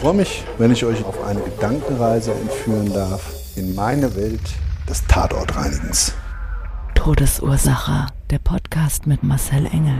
Ich 0.00 0.02
freue 0.02 0.14
mich, 0.14 0.44
wenn 0.56 0.72
ich 0.72 0.82
euch 0.86 1.04
auf 1.04 1.22
eine 1.24 1.42
Gedankenreise 1.42 2.32
entführen 2.32 2.90
darf 2.90 3.34
in 3.54 3.74
meine 3.74 4.16
Welt 4.16 4.40
des 4.88 5.04
Tatortreinigens. 5.06 6.14
Todesursache. 6.94 8.06
Der 8.30 8.38
Podcast 8.38 9.06
mit 9.06 9.22
Marcel 9.22 9.66
Engel. 9.66 9.98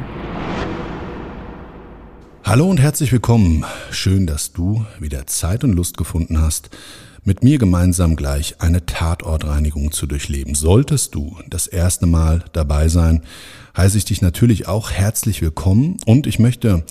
Hallo 2.45 2.71
und 2.71 2.81
herzlich 2.81 3.13
willkommen. 3.13 3.67
Schön, 3.91 4.27
dass 4.27 4.55
du 4.55 4.87
wieder 5.01 5.27
Zeit 5.27 5.65
und 5.65 5.75
Lust 5.75 5.99
gefunden 5.99 6.41
hast, 6.41 6.71
mit 7.23 7.45
mir 7.45 7.59
gemeinsam 7.59 8.17
gleich 8.17 8.55
eine 8.59 8.87
Tatortreinigung 8.87 9.93
zu 9.93 10.07
durchleben. 10.07 10.55
Solltest 10.55 11.15
du 11.15 11.37
das 11.51 11.67
erste 11.67 12.07
Mal 12.07 12.43
dabei 12.55 12.89
sein, 12.89 13.23
heiße 13.77 13.99
ich 13.99 14.07
dich 14.07 14.23
natürlich 14.23 14.67
auch 14.67 14.91
herzlich 14.91 15.43
willkommen 15.43 15.99
und 16.07 16.27
ich 16.27 16.39
möchte 16.39 16.87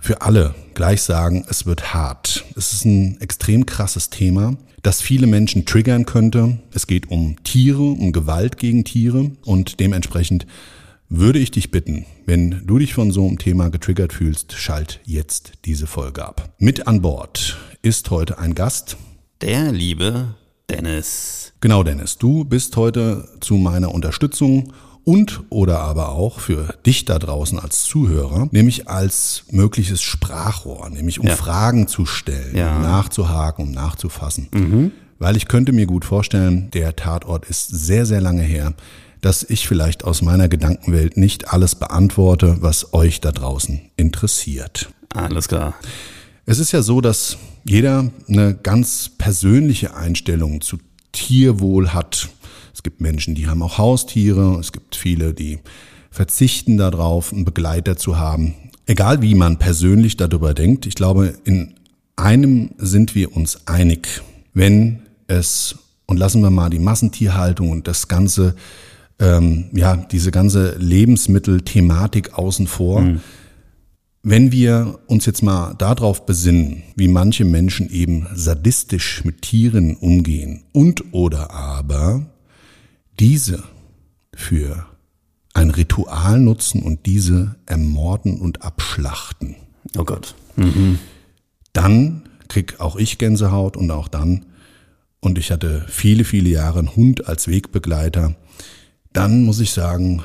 für 0.00 0.22
alle 0.22 0.54
gleich 0.74 1.02
sagen, 1.02 1.44
es 1.48 1.66
wird 1.66 1.94
hart. 1.94 2.44
Es 2.56 2.72
ist 2.72 2.84
ein 2.84 3.20
extrem 3.20 3.66
krasses 3.66 4.10
Thema, 4.10 4.56
das 4.82 5.02
viele 5.02 5.26
Menschen 5.26 5.66
triggern 5.66 6.06
könnte. 6.06 6.58
Es 6.72 6.86
geht 6.86 7.10
um 7.10 7.36
Tiere, 7.44 7.82
um 7.82 8.12
Gewalt 8.12 8.56
gegen 8.56 8.84
Tiere 8.84 9.30
und 9.44 9.78
dementsprechend 9.78 10.46
würde 11.10 11.38
ich 11.38 11.50
dich 11.50 11.70
bitten, 11.70 12.06
wenn 12.24 12.66
du 12.66 12.78
dich 12.78 12.94
von 12.94 13.10
so 13.10 13.26
einem 13.26 13.38
Thema 13.38 13.68
getriggert 13.68 14.12
fühlst, 14.12 14.52
schalt 14.52 15.00
jetzt 15.04 15.52
diese 15.64 15.86
Folge 15.86 16.24
ab. 16.24 16.54
Mit 16.58 16.86
an 16.86 17.02
Bord 17.02 17.58
ist 17.82 18.10
heute 18.10 18.38
ein 18.38 18.54
Gast. 18.54 18.96
Der 19.42 19.72
liebe 19.72 20.36
Dennis. 20.70 21.52
Genau, 21.60 21.82
Dennis, 21.82 22.16
du 22.16 22.44
bist 22.44 22.76
heute 22.76 23.28
zu 23.40 23.54
meiner 23.54 23.92
Unterstützung 23.92 24.72
und 25.04 25.42
oder 25.50 25.80
aber 25.80 26.10
auch 26.10 26.40
für 26.40 26.74
dich 26.86 27.04
da 27.04 27.18
draußen 27.18 27.58
als 27.58 27.84
Zuhörer, 27.84 28.48
nämlich 28.52 28.88
als 28.88 29.44
mögliches 29.50 30.02
Sprachrohr, 30.02 30.88
nämlich 30.90 31.20
um 31.20 31.26
Ja. 31.26 31.36
Fragen 31.36 31.88
zu 31.88 32.06
stellen, 32.06 32.56
Ja. 32.56 32.76
um 32.76 32.82
nachzuhaken, 32.82 33.66
um 33.66 33.72
nachzufassen. 33.72 34.92
Weil 35.18 35.36
ich 35.36 35.48
könnte 35.48 35.72
mir 35.72 35.86
gut 35.86 36.04
vorstellen, 36.04 36.70
der 36.72 36.96
Tatort 36.96 37.44
ist 37.46 37.68
sehr, 37.68 38.06
sehr 38.06 38.20
lange 38.20 38.42
her, 38.42 38.74
dass 39.20 39.42
ich 39.42 39.68
vielleicht 39.68 40.04
aus 40.04 40.22
meiner 40.22 40.48
Gedankenwelt 40.48 41.16
nicht 41.18 41.52
alles 41.52 41.74
beantworte, 41.74 42.56
was 42.60 42.94
euch 42.94 43.20
da 43.20 43.32
draußen 43.32 43.80
interessiert. 43.96 44.90
Alles 45.14 45.48
klar. 45.48 45.74
Es 46.46 46.58
ist 46.58 46.72
ja 46.72 46.80
so, 46.82 47.00
dass 47.02 47.36
jeder 47.64 48.10
eine 48.28 48.54
ganz 48.54 49.10
persönliche 49.18 49.94
Einstellung 49.94 50.62
zu 50.62 50.78
Tierwohl 51.12 51.92
hat. 51.92 52.28
Es 52.80 52.82
gibt 52.82 53.02
Menschen, 53.02 53.34
die 53.34 53.46
haben 53.46 53.62
auch 53.62 53.76
Haustiere. 53.76 54.56
Es 54.58 54.72
gibt 54.72 54.96
viele, 54.96 55.34
die 55.34 55.58
verzichten 56.10 56.78
darauf, 56.78 57.30
einen 57.30 57.44
Begleiter 57.44 57.98
zu 57.98 58.16
haben. 58.16 58.54
Egal 58.86 59.20
wie 59.20 59.34
man 59.34 59.58
persönlich 59.58 60.16
darüber 60.16 60.54
denkt, 60.54 60.86
ich 60.86 60.94
glaube, 60.94 61.34
in 61.44 61.74
einem 62.16 62.70
sind 62.78 63.14
wir 63.14 63.36
uns 63.36 63.66
einig. 63.68 64.22
Wenn 64.54 65.00
es, 65.26 65.76
und 66.06 66.16
lassen 66.16 66.40
wir 66.40 66.48
mal 66.48 66.70
die 66.70 66.78
Massentierhaltung 66.78 67.68
und 67.68 67.86
das 67.86 68.08
ganze, 68.08 68.56
ähm, 69.18 69.66
ja, 69.74 69.96
diese 69.96 70.30
ganze 70.30 70.74
Lebensmittelthematik 70.78 72.32
außen 72.38 72.66
vor, 72.66 73.04
wenn 74.22 74.52
wir 74.52 75.00
uns 75.06 75.26
jetzt 75.26 75.42
mal 75.42 75.74
darauf 75.74 76.24
besinnen, 76.24 76.82
wie 76.96 77.08
manche 77.08 77.44
Menschen 77.44 77.90
eben 77.90 78.26
sadistisch 78.32 79.22
mit 79.22 79.42
Tieren 79.42 79.96
umgehen 79.96 80.62
und 80.72 81.12
oder 81.12 81.50
aber 81.50 82.24
diese 83.20 83.62
für 84.34 84.86
ein 85.52 85.70
Ritual 85.70 86.40
nutzen 86.40 86.82
und 86.82 87.06
diese 87.06 87.56
ermorden 87.66 88.40
und 88.40 88.62
abschlachten, 88.62 89.56
Oh 89.96 90.04
Gott. 90.04 90.34
dann 91.72 92.22
krieg 92.48 92.80
auch 92.80 92.96
ich 92.96 93.18
Gänsehaut 93.18 93.76
und 93.76 93.90
auch 93.90 94.08
dann, 94.08 94.46
und 95.20 95.38
ich 95.38 95.50
hatte 95.50 95.84
viele, 95.88 96.24
viele 96.24 96.48
Jahre 96.48 96.78
einen 96.80 96.96
Hund 96.96 97.26
als 97.28 97.46
Wegbegleiter, 97.48 98.34
dann 99.12 99.44
muss 99.44 99.60
ich 99.60 99.72
sagen, 99.72 100.22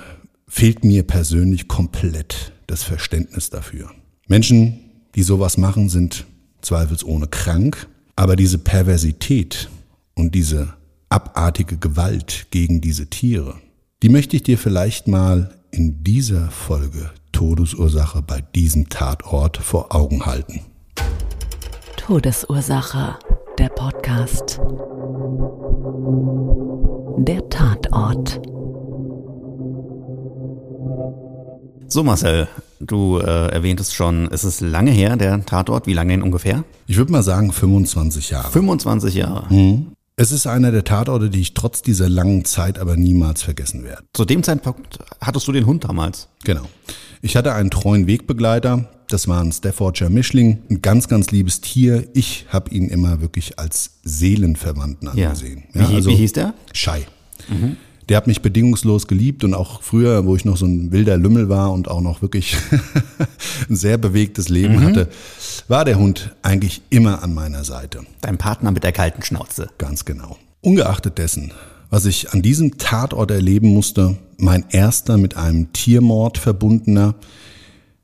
fehlt 0.48 0.84
mir 0.84 1.04
persönlich 1.04 1.68
komplett 1.68 2.54
das 2.68 2.84
Verständnis 2.84 3.50
dafür. 3.50 3.92
Menschen, 4.28 4.80
die 5.16 5.24
sowas 5.24 5.58
machen, 5.58 5.90
sind 5.90 6.26
zweifelsohne 6.62 7.28
krank, 7.28 7.88
aber 8.16 8.36
diese 8.36 8.58
Perversität 8.58 9.70
und 10.14 10.34
diese 10.34 10.74
abartige 11.16 11.78
Gewalt 11.78 12.48
gegen 12.52 12.82
diese 12.82 13.10
Tiere, 13.10 13.56
die 14.04 14.10
möchte 14.10 14.36
ich 14.36 14.44
dir 14.44 14.58
vielleicht 14.58 15.08
mal 15.08 15.56
in 15.72 16.04
dieser 16.04 16.52
Folge 16.52 17.10
Todesursache 17.32 18.22
bei 18.22 18.42
diesem 18.54 18.90
Tatort 18.90 19.56
vor 19.56 19.96
Augen 19.96 20.26
halten. 20.26 20.60
Todesursache. 21.96 23.16
Der 23.58 23.70
Podcast. 23.70 24.60
Der 27.20 27.50
Tatort. 27.50 28.42
So 31.88 32.04
Marcel, 32.04 32.50
du 32.82 33.20
äh, 33.20 33.48
erwähntest 33.54 33.96
schon, 33.96 34.28
es 34.34 34.44
ist 34.44 34.60
lange 34.60 34.92
her, 34.92 35.16
der 35.16 35.46
Tatort. 35.46 35.88
Wie 35.88 35.94
lange 35.94 36.12
denn 36.12 36.24
ungefähr? 36.24 36.66
Ich 36.88 36.98
würde 36.98 37.14
mal 37.14 37.24
sagen 37.24 37.54
25 37.54 38.32
Jahre. 38.32 38.52
25 38.52 39.16
Jahre. 39.16 39.48
Es 40.18 40.32
ist 40.32 40.48
einer 40.48 40.72
der 40.72 40.86
Tatorte, 40.86 41.30
die 41.30 41.42
ich 41.42 41.54
trotz 41.54 41.82
dieser 41.82 42.08
langen 42.08 42.46
Zeit 42.46 42.80
aber 42.80 42.96
niemals 42.96 43.44
vergessen 43.44 43.84
werde. 43.84 44.04
Zu 44.14 44.24
dem 44.24 44.44
Zeitpunkt 44.44 45.00
hattest 45.20 45.46
du 45.48 45.52
den 45.52 45.66
Hund 45.66 45.84
damals. 45.84 46.30
Genau. 46.46 46.62
Ich 47.22 47.36
hatte 47.36 47.54
einen 47.54 47.70
treuen 47.70 48.08
Wegbegleiter. 48.08 48.90
Das 49.10 49.28
war 49.28 49.42
ein 49.44 49.52
Staffordshire 49.52 50.10
Mischling. 50.10 50.60
Ein 50.70 50.82
ganz, 50.82 51.10
ganz 51.10 51.32
liebes 51.32 51.60
Tier. 51.60 52.08
Ich 52.14 52.46
habe 52.50 52.70
ihn 52.72 52.88
immer 52.88 53.20
wirklich 53.20 53.60
als 53.60 54.00
Seelenverwandten 54.04 55.10
Ja. 55.18 55.28
angesehen. 55.30 55.66
Wie, 55.74 55.80
hi- 55.84 56.06
wie 56.06 56.16
hieß 56.16 56.32
der? 56.32 56.54
Schei. 56.72 57.06
Der 58.10 58.18
hat 58.18 58.28
mich 58.28 58.42
bedingungslos 58.42 59.08
geliebt 59.08 59.44
und 59.44 59.54
auch 59.54 59.82
früher, 59.82 60.26
wo 60.26 60.36
ich 60.36 60.46
noch 60.46 60.58
so 60.58 60.66
ein 60.66 60.92
wilder 60.92 61.18
Lümmel 61.18 61.50
war 61.50 61.72
und 61.72 61.90
auch 61.90 62.02
noch 62.02 62.22
wirklich 62.22 62.56
ein 63.70 63.76
sehr 63.76 63.98
bewegtes 63.98 64.50
Leben 64.50 64.82
hatte, 64.82 65.10
war 65.68 65.86
der 65.86 65.98
Hund 65.98 66.36
eigentlich 66.44 66.82
immer 66.90 67.24
an 67.24 67.34
meiner 67.34 67.64
Seite. 67.64 68.06
Dein 68.22 68.38
Partner 68.38 68.72
mit 68.72 68.84
der 68.84 68.92
kalten 68.92 69.24
Schnauze. 69.24 69.70
Ganz 69.78 70.06
genau. 70.06 70.38
Ungeachtet 70.62 71.18
dessen, 71.18 71.52
was 71.90 72.06
ich 72.06 72.32
an 72.32 72.42
diesem 72.42 72.78
Tatort 72.78 73.32
erleben 73.32 73.70
musste, 73.70 74.18
mein 74.38 74.66
erster 74.70 75.18
mit 75.18 75.38
einem 75.38 75.74
Tiermord 75.74 76.38
verbundener, 76.38 77.16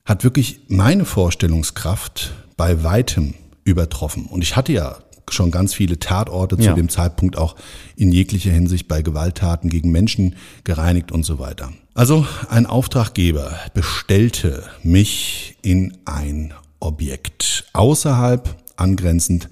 hat 0.06 0.24
wirklich 0.24 0.62
meine 0.68 1.06
Vorstellungskraft 1.06 2.33
bei 2.57 2.83
weitem 2.83 3.36
übertroffen. 3.63 4.25
Und 4.25 4.42
ich 4.42 4.56
hatte 4.56 4.74
ja 4.74 4.98
schon 5.33 5.51
ganz 5.51 5.74
viele 5.74 6.00
Tatorte 6.00 6.57
zu 6.57 6.63
Ja. 6.63 6.74
dem 6.74 6.89
Zeitpunkt 6.89 7.38
auch 7.38 7.56
in 7.95 8.12
jeglicher 8.12 8.51
Hinsicht 8.51 8.88
bei 8.88 9.01
Gewalttaten 9.01 9.69
gegen 9.69 9.92
Menschen 9.92 10.36
gereinigt 10.63 11.12
und 11.12 11.24
so 11.25 11.39
weiter. 11.39 11.72
Also 11.94 12.25
ein 12.50 12.66
Auftraggeber 12.66 13.51
bestellte 13.74 14.63
mich 14.83 15.57
in 15.62 15.98
ein 16.06 16.54
Objekt 16.80 17.66
außerhalb 17.74 18.56
angrenzend 18.75 19.50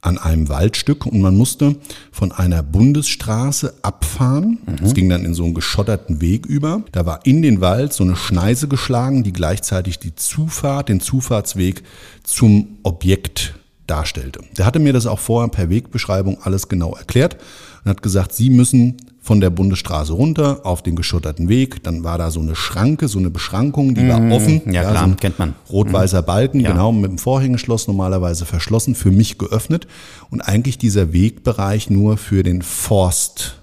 an 0.00 0.18
einem 0.18 0.48
Waldstück 0.48 1.06
und 1.06 1.20
man 1.20 1.36
musste 1.36 1.76
von 2.10 2.32
einer 2.32 2.64
Bundesstraße 2.64 3.74
abfahren. 3.82 4.58
Es 4.82 4.94
ging 4.94 5.08
dann 5.08 5.24
in 5.24 5.32
so 5.32 5.44
einen 5.44 5.54
geschotterten 5.54 6.20
Weg 6.20 6.44
über. 6.46 6.82
Da 6.90 7.06
war 7.06 7.24
in 7.24 7.40
den 7.40 7.60
Wald 7.60 7.92
so 7.92 8.02
eine 8.02 8.16
Schneise 8.16 8.66
geschlagen, 8.66 9.22
die 9.22 9.32
gleichzeitig 9.32 10.00
die 10.00 10.16
Zufahrt, 10.16 10.88
den 10.88 10.98
Zufahrtsweg 10.98 11.84
zum 12.24 12.78
Objekt 12.82 13.54
darstellte. 13.92 14.40
Der 14.56 14.64
hatte 14.66 14.78
mir 14.78 14.92
das 14.92 15.06
auch 15.06 15.18
vorher 15.18 15.48
per 15.50 15.68
Wegbeschreibung 15.68 16.38
alles 16.42 16.68
genau 16.68 16.94
erklärt 16.96 17.36
und 17.84 17.90
hat 17.90 18.02
gesagt, 18.02 18.32
Sie 18.32 18.48
müssen 18.50 18.96
von 19.20 19.40
der 19.40 19.50
Bundesstraße 19.50 20.12
runter 20.14 20.60
auf 20.64 20.82
den 20.82 20.96
geschotterten 20.96 21.48
Weg. 21.48 21.84
Dann 21.84 22.02
war 22.02 22.18
da 22.18 22.30
so 22.32 22.40
eine 22.40 22.56
Schranke, 22.56 23.06
so 23.06 23.18
eine 23.20 23.30
Beschrankung, 23.30 23.94
die 23.94 24.08
war 24.08 24.20
offen. 24.32 24.62
Mhm. 24.64 24.72
Ja, 24.72 24.82
klar, 24.90 25.08
so 25.08 25.14
kennt 25.14 25.38
man. 25.38 25.54
Rot-weißer 25.70 26.22
Balken, 26.22 26.58
Ja. 26.58 26.72
genau, 26.72 26.90
mit 26.90 27.10
dem 27.10 27.18
Vorhängeschloss 27.18 27.86
normalerweise 27.86 28.46
verschlossen, 28.46 28.94
für 28.96 29.12
mich 29.12 29.38
geöffnet. 29.38 29.86
Und 30.30 30.40
eigentlich 30.40 30.76
dieser 30.78 31.12
Wegbereich 31.12 31.88
nur 31.90 32.16
für 32.16 32.42
den 32.42 32.62
Forst 32.62 33.60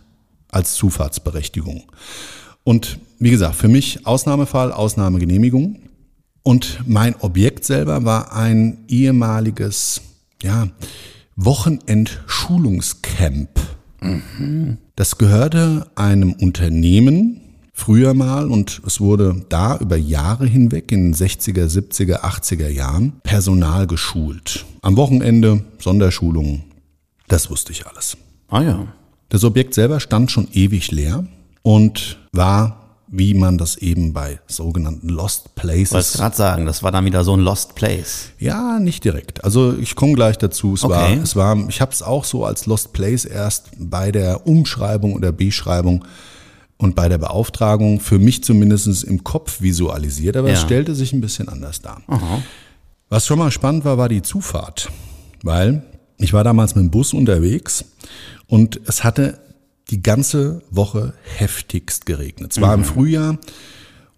als 0.50 0.76
Zufahrtsberechtigung. 0.76 1.84
Und 2.64 3.00
wie 3.20 3.32
gesagt, 3.32 3.56
für 3.56 3.68
mich 3.68 4.06
Ausnahmefall, 4.08 4.72
Ausnahmegenehmigung. 4.72 5.80
Und 6.44 6.80
mein 6.88 7.16
Objekt 7.20 7.66
selber 7.66 8.06
war 8.06 8.34
ein 8.34 8.86
ehemaliges, 8.88 10.02
ja, 10.44 10.68
Wochenend-Schulungscamp. 11.36 13.50
Das 14.96 15.18
gehörte 15.18 15.88
einem 15.96 16.34
Unternehmen 16.34 17.42
früher 17.74 18.14
mal 18.14 18.52
und 18.52 18.82
es 18.86 19.00
wurde 19.00 19.46
da 19.50 19.78
über 19.78 19.98
Jahre 19.98 20.46
hinweg 20.46 20.92
in 20.92 21.12
den 21.12 21.16
60er, 21.16 21.66
70er, 21.66 22.22
80er 22.22 22.68
Jahren 22.68 23.14
Personal 23.24 23.88
geschult. 23.88 24.66
Am 24.82 24.98
Wochenende 24.98 25.64
Sonderschulungen. 25.80 26.66
Das 27.28 27.50
wusste 27.50 27.72
ich 27.72 27.88
alles. 27.88 28.18
Ah 28.50 28.62
ja. 28.62 28.94
Das 29.30 29.44
Objekt 29.44 29.74
selber 29.74 30.00
stand 30.00 30.32
schon 30.32 30.48
ewig 30.52 30.92
leer 30.92 31.26
und 31.62 32.20
war, 32.32 32.79
wie 33.12 33.34
man 33.34 33.58
das 33.58 33.76
eben 33.78 34.14
bei 34.14 34.40
sogenannten 34.48 35.10
Lost 35.10 35.56
Places. 35.56 36.14
gerade 36.14 36.36
sagen, 36.36 36.66
das 36.68 36.84
war 36.84 36.92
dann 36.92 37.06
wieder 37.06 37.24
so 37.24 37.34
ein 37.36 37.40
Lost 37.40 37.74
Place. 37.76 38.30
Ja, 38.38 38.78
nicht 38.80 39.04
direkt. 39.04 39.44
Also 39.44 39.76
ich 39.78 39.96
komme 39.96 40.14
gleich 40.14 40.38
dazu. 40.38 40.76
Es 40.76 40.84
war, 40.84 41.06
Okay. 41.10 41.20
es 41.24 41.36
war, 41.36 41.58
ich 41.70 41.82
habe 41.82 41.92
es 41.92 42.04
auch 42.04 42.24
so 42.24 42.46
als 42.46 42.68
Lost 42.68 42.94
Place 42.94 43.26
erst 43.26 43.72
bei 43.78 44.12
der 44.12 44.46
Umschreibung 44.46 45.14
oder 45.14 45.32
Beschreibung 45.32 46.06
und 46.78 46.96
bei 46.96 47.10
der 47.10 47.18
Beauftragung 47.18 48.00
für 48.00 48.20
mich 48.20 48.44
zumindest 48.44 49.04
im 49.04 49.24
Kopf 49.24 49.60
visualisiert, 49.60 50.38
aber 50.38 50.50
es 50.50 50.60
Ja. 50.60 50.66
stellte 50.66 50.94
sich 50.96 51.12
ein 51.12 51.20
bisschen 51.22 51.50
anders 51.50 51.82
dar. 51.82 52.02
Was 53.10 53.26
schon 53.26 53.40
mal 53.40 53.50
spannend 53.52 53.86
war, 53.86 53.98
war 53.98 54.08
die 54.08 54.22
Zufahrt, 54.22 54.90
weil 55.42 55.82
ich 56.20 56.32
war 56.32 56.44
damals 56.44 56.76
mit 56.76 56.84
dem 56.86 56.92
Bus 56.92 57.14
unterwegs 57.14 57.86
und 58.48 58.80
es 58.86 59.04
hatte 59.04 59.40
die 59.90 60.02
ganze 60.02 60.62
Woche 60.70 61.14
heftigst 61.38 62.06
geregnet. 62.06 62.52
Es 62.54 62.62
war 62.62 62.74
im 62.74 62.84
Frühjahr 62.84 63.38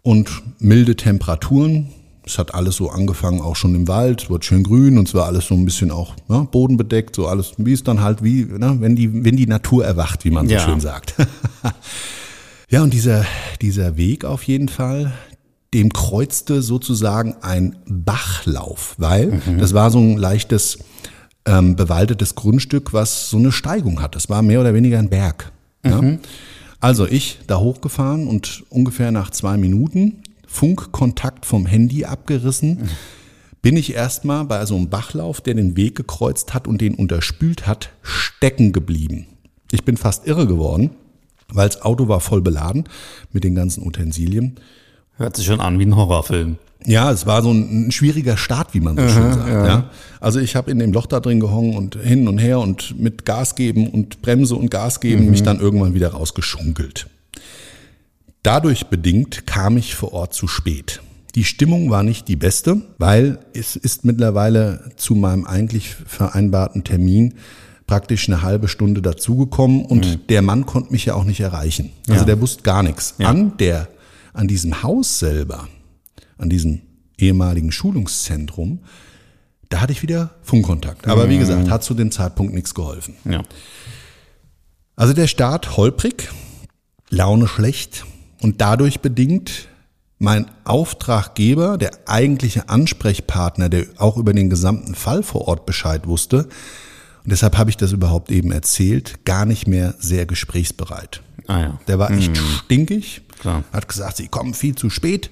und 0.01 0.29
milde 0.59 0.95
Temperaturen. 0.95 1.89
Es 2.25 2.37
hat 2.37 2.53
alles 2.53 2.75
so 2.75 2.89
angefangen, 2.89 3.41
auch 3.41 3.55
schon 3.55 3.73
im 3.73 3.87
Wald, 3.87 4.23
es 4.23 4.29
wurde 4.29 4.45
schön 4.45 4.63
grün 4.63 4.97
und 4.99 5.07
es 5.07 5.13
war 5.15 5.25
alles 5.25 5.47
so 5.47 5.55
ein 5.55 5.65
bisschen 5.65 5.89
auch 5.89 6.15
ne, 6.27 6.47
bodenbedeckt, 6.51 7.15
so 7.15 7.27
alles, 7.27 7.53
wie 7.57 7.73
es 7.73 7.83
dann 7.83 8.01
halt, 8.01 8.23
wie, 8.23 8.45
ne, 8.45 8.77
wenn 8.79 8.95
die, 8.95 9.23
wenn 9.25 9.35
die 9.35 9.47
Natur 9.47 9.85
erwacht, 9.85 10.23
wie 10.23 10.29
man 10.29 10.47
so 10.47 10.53
Ja. 10.53 10.59
schön 10.59 10.79
sagt. 10.79 11.15
ja, 12.69 12.83
und 12.83 12.93
dieser, 12.93 13.25
dieser 13.61 13.97
Weg 13.97 14.23
auf 14.23 14.43
jeden 14.43 14.69
Fall, 14.69 15.13
dem 15.73 15.91
kreuzte 15.93 16.61
sozusagen 16.61 17.35
ein 17.41 17.77
Bachlauf, 17.87 18.95
weil 18.97 19.41
das 19.57 19.73
war 19.73 19.89
so 19.89 19.99
ein 19.99 20.17
leichtes, 20.17 20.77
ähm, 21.45 21.75
bewaldetes 21.75 22.35
Grundstück, 22.35 22.93
was 22.93 23.29
so 23.29 23.37
eine 23.37 23.51
Steigung 23.51 24.01
hat. 24.01 24.15
Das 24.15 24.29
war 24.29 24.41
mehr 24.41 24.59
oder 24.61 24.73
weniger 24.73 24.99
ein 24.99 25.09
Berg. 25.09 25.51
Ja? 25.85 26.17
Also 26.79 27.07
ich 27.07 27.39
da 27.47 27.59
hochgefahren 27.59 28.27
und 28.27 28.63
ungefähr 28.69 29.11
nach 29.11 29.29
zwei 29.29 29.57
Minuten 29.57 30.23
Funkkontakt 30.47 31.45
vom 31.45 31.65
Handy 31.65 32.05
abgerissen, 32.05 32.89
bin 33.61 33.77
ich 33.77 33.93
erstmal 33.93 34.45
bei 34.45 34.65
so 34.65 34.75
einem 34.75 34.89
Bachlauf, 34.89 35.39
der 35.41 35.53
den 35.53 35.77
Weg 35.77 35.95
gekreuzt 35.95 36.53
hat 36.53 36.67
und 36.67 36.81
den 36.81 36.95
unterspült 36.95 37.67
hat, 37.67 37.91
stecken 38.01 38.73
geblieben. 38.73 39.27
Ich 39.71 39.85
bin 39.85 39.95
fast 39.95 40.27
irre 40.27 40.47
geworden, 40.47 40.91
weil 41.47 41.69
das 41.69 41.81
Auto 41.83 42.07
war 42.07 42.19
voll 42.19 42.41
beladen 42.41 42.85
mit 43.31 43.43
den 43.43 43.55
ganzen 43.55 43.85
Utensilien. 43.85 44.55
Hört 45.15 45.37
sich 45.37 45.45
schon 45.45 45.61
an 45.61 45.79
wie 45.79 45.85
ein 45.85 45.95
Horrorfilm. 45.95 46.57
Ja, 46.85 47.11
es 47.11 47.25
war 47.25 47.41
so 47.43 47.51
ein, 47.51 47.87
ein 47.87 47.91
schwieriger 47.91 48.37
Start, 48.37 48.73
wie 48.73 48.79
man 48.79 48.95
so 48.97 49.07
schön 49.07 49.33
sagt. 49.33 49.47
Ja. 49.49 49.89
Also 50.19 50.39
ich 50.39 50.55
habe 50.55 50.71
in 50.71 50.79
dem 50.79 50.91
Loch 50.93 51.05
da 51.05 51.19
drin 51.19 51.39
gehongen 51.39 51.75
und 51.75 51.95
hin 51.95 52.27
und 52.27 52.37
her 52.39 52.59
und 52.59 52.99
mit 52.99 53.25
Gas 53.25 53.55
geben 53.55 53.87
und 53.87 54.21
Bremse 54.21 54.55
und 54.55 54.71
Gas 54.71 54.99
geben 54.99 55.29
mich 55.29 55.43
dann 55.43 55.59
irgendwann 55.59 55.93
wieder 55.93 56.09
rausgeschunkelt. 56.09 57.07
Dadurch 58.43 58.87
bedingt 58.87 59.45
kam 59.45 59.77
ich 59.77 59.95
vor 59.95 60.13
Ort 60.13 60.33
zu 60.33 60.47
spät. 60.47 61.01
Die 61.35 61.43
Stimmung 61.43 61.89
war 61.89 62.03
nicht 62.03 62.27
die 62.27 62.35
beste, 62.35 62.81
weil 62.97 63.39
es 63.53 63.75
ist 63.75 64.03
mittlerweile 64.03 64.91
zu 64.97 65.15
meinem 65.15 65.45
eigentlich 65.45 65.95
vereinbarten 66.05 66.83
Termin 66.83 67.35
praktisch 67.87 68.27
eine 68.27 68.41
halbe 68.41 68.67
Stunde 68.67 69.01
dazugekommen 69.01 69.85
und 69.85 70.29
der 70.29 70.41
Mann 70.41 70.65
konnte 70.65 70.91
mich 70.91 71.05
ja 71.05 71.13
auch 71.13 71.23
nicht 71.25 71.39
erreichen. 71.41 71.91
Also 72.07 72.21
Ja. 72.21 72.25
der 72.25 72.41
wusste 72.41 72.63
gar 72.63 72.83
nichts. 72.83 73.15
Ja. 73.17 73.27
An 73.29 73.53
der, 73.59 73.87
an 74.33 74.47
diesem 74.47 74.81
Haus 74.81 75.19
selber, 75.19 75.67
an 76.41 76.49
diesem 76.49 76.81
ehemaligen 77.17 77.71
Schulungszentrum, 77.71 78.79
da 79.69 79.79
hatte 79.79 79.93
ich 79.93 80.01
wieder 80.01 80.35
Funkkontakt. 80.41 81.07
Aber 81.07 81.29
wie 81.29 81.37
gesagt, 81.37 81.69
hat 81.69 81.83
zu 81.83 81.93
dem 81.93 82.11
Zeitpunkt 82.11 82.53
nichts 82.53 82.73
geholfen. 82.75 83.15
Ja. 83.23 83.43
Also 84.95 85.13
der 85.13 85.27
Start 85.27 85.77
holprig, 85.77 86.29
Laune 87.09 87.47
schlecht 87.47 88.05
und 88.41 88.59
dadurch 88.59 88.99
bedingt 88.99 89.69
mein 90.17 90.51
Auftraggeber, 90.65 91.77
der 91.77 91.91
eigentliche 92.05 92.69
Ansprechpartner, 92.69 93.69
der 93.69 93.85
auch 93.97 94.17
über 94.17 94.33
den 94.33 94.49
gesamten 94.49 94.93
Fall 94.93 95.23
vor 95.23 95.47
Ort 95.47 95.65
Bescheid 95.65 96.05
wusste, 96.07 96.47
und 97.23 97.31
deshalb 97.31 97.57
habe 97.57 97.69
ich 97.69 97.77
das 97.77 97.91
überhaupt 97.91 98.31
eben 98.31 98.51
erzählt, 98.51 99.25
gar 99.25 99.45
nicht 99.45 99.67
mehr 99.67 99.93
sehr 99.99 100.25
gesprächsbereit. 100.25 101.21
Ah 101.47 101.59
ja. 101.59 101.79
Der 101.87 101.99
war 101.99 102.09
echt 102.09 102.35
stinkig, 102.37 103.21
Klar. 103.39 103.63
hat 103.71 103.87
gesagt, 103.87 104.17
sie 104.17 104.27
kommen 104.27 104.55
viel 104.55 104.75
zu 104.75 104.89
spät. 104.89 105.29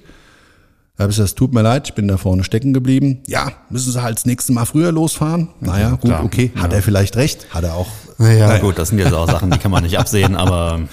Da 1.00 1.04
habe 1.04 1.12
ich 1.12 1.16
gesagt, 1.16 1.38
tut 1.38 1.54
mir 1.54 1.62
leid, 1.62 1.88
ich 1.88 1.94
bin 1.94 2.08
da 2.08 2.18
vorne 2.18 2.44
stecken 2.44 2.74
geblieben. 2.74 3.22
Ja, 3.26 3.52
müssen 3.70 3.90
sie 3.90 4.02
halt 4.02 4.18
das 4.18 4.26
nächste 4.26 4.52
Mal 4.52 4.66
früher 4.66 4.92
losfahren. 4.92 5.48
Naja, 5.60 5.92
gut, 5.92 6.02
klar. 6.02 6.22
okay. 6.22 6.52
Hat 6.54 6.74
er 6.74 6.82
vielleicht 6.82 7.16
recht? 7.16 7.46
Hat 7.54 7.64
er 7.64 7.72
auch. 7.74 7.88
Ja, 8.18 8.48
Naja. 8.48 8.58
gut, 8.58 8.78
das 8.78 8.90
sind 8.90 8.98
jetzt 8.98 9.14
auch 9.14 9.26
Sachen, 9.26 9.50
die 9.50 9.56
kann 9.56 9.70
man 9.70 9.82
nicht 9.82 9.98
absehen, 9.98 10.36
aber 10.36 10.74
hm, 10.74 10.88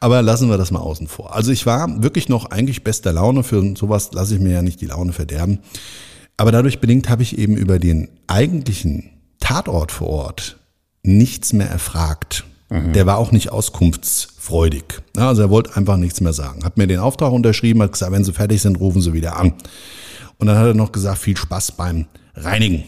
Aber 0.00 0.22
lassen 0.22 0.48
wir 0.48 0.56
das 0.56 0.70
mal 0.70 0.78
außen 0.78 1.08
vor. 1.08 1.34
Also 1.36 1.52
ich 1.52 1.66
war 1.66 2.02
wirklich 2.02 2.30
noch 2.30 2.46
eigentlich 2.46 2.84
bester 2.84 3.12
Laune. 3.12 3.42
Für 3.42 3.76
sowas 3.76 4.12
lasse 4.14 4.34
ich 4.36 4.40
mir 4.40 4.52
ja 4.54 4.62
nicht 4.62 4.80
die 4.80 4.86
Laune 4.86 5.12
verderben. 5.12 5.58
Aber 6.38 6.50
dadurch 6.50 6.80
bedingt 6.80 7.10
habe 7.10 7.22
ich 7.22 7.36
eben 7.36 7.54
über 7.58 7.78
den 7.78 8.08
eigentlichen 8.26 9.10
Tatort 9.40 9.92
vor 9.92 10.08
Ort 10.08 10.56
nichts 11.02 11.52
mehr 11.52 11.68
erfragt. 11.68 12.44
Der 12.92 13.06
war 13.06 13.18
auch 13.18 13.32
nicht 13.32 13.50
auskunftsfreudig. 13.50 14.84
Also 15.16 15.42
er 15.42 15.50
wollte 15.50 15.76
einfach 15.76 15.96
nichts 15.96 16.20
mehr 16.20 16.32
sagen. 16.32 16.64
Hat 16.64 16.76
mir 16.76 16.86
den 16.86 16.98
Auftrag 16.98 17.32
unterschrieben, 17.32 17.82
hat 17.82 17.92
gesagt, 17.92 18.12
wenn 18.12 18.24
Sie 18.24 18.32
fertig 18.32 18.62
sind, 18.62 18.80
rufen 18.80 19.00
Sie 19.00 19.12
wieder 19.12 19.36
an. 19.36 19.54
Und 20.38 20.48
dann 20.48 20.58
hat 20.58 20.66
er 20.66 20.74
noch 20.74 20.92
gesagt, 20.92 21.18
viel 21.18 21.36
Spaß 21.36 21.72
beim 21.72 22.06
Reinigen. 22.34 22.84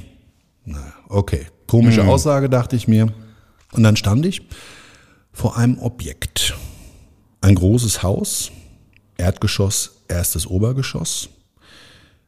Na, 0.64 0.81
okay. 1.09 1.47
Komische 1.66 2.05
Aussage, 2.05 2.49
dachte 2.49 2.76
ich 2.76 2.87
mir. 2.88 3.12
Und 3.73 3.83
dann 3.83 3.97
stand 3.97 4.25
ich 4.26 4.43
vor 5.33 5.57
einem 5.57 5.78
Objekt. 5.78 6.55
Ein 7.40 7.55
großes 7.55 8.02
Haus, 8.02 8.50
Erdgeschoss, 9.16 10.02
erstes 10.09 10.47
Obergeschoss, 10.47 11.28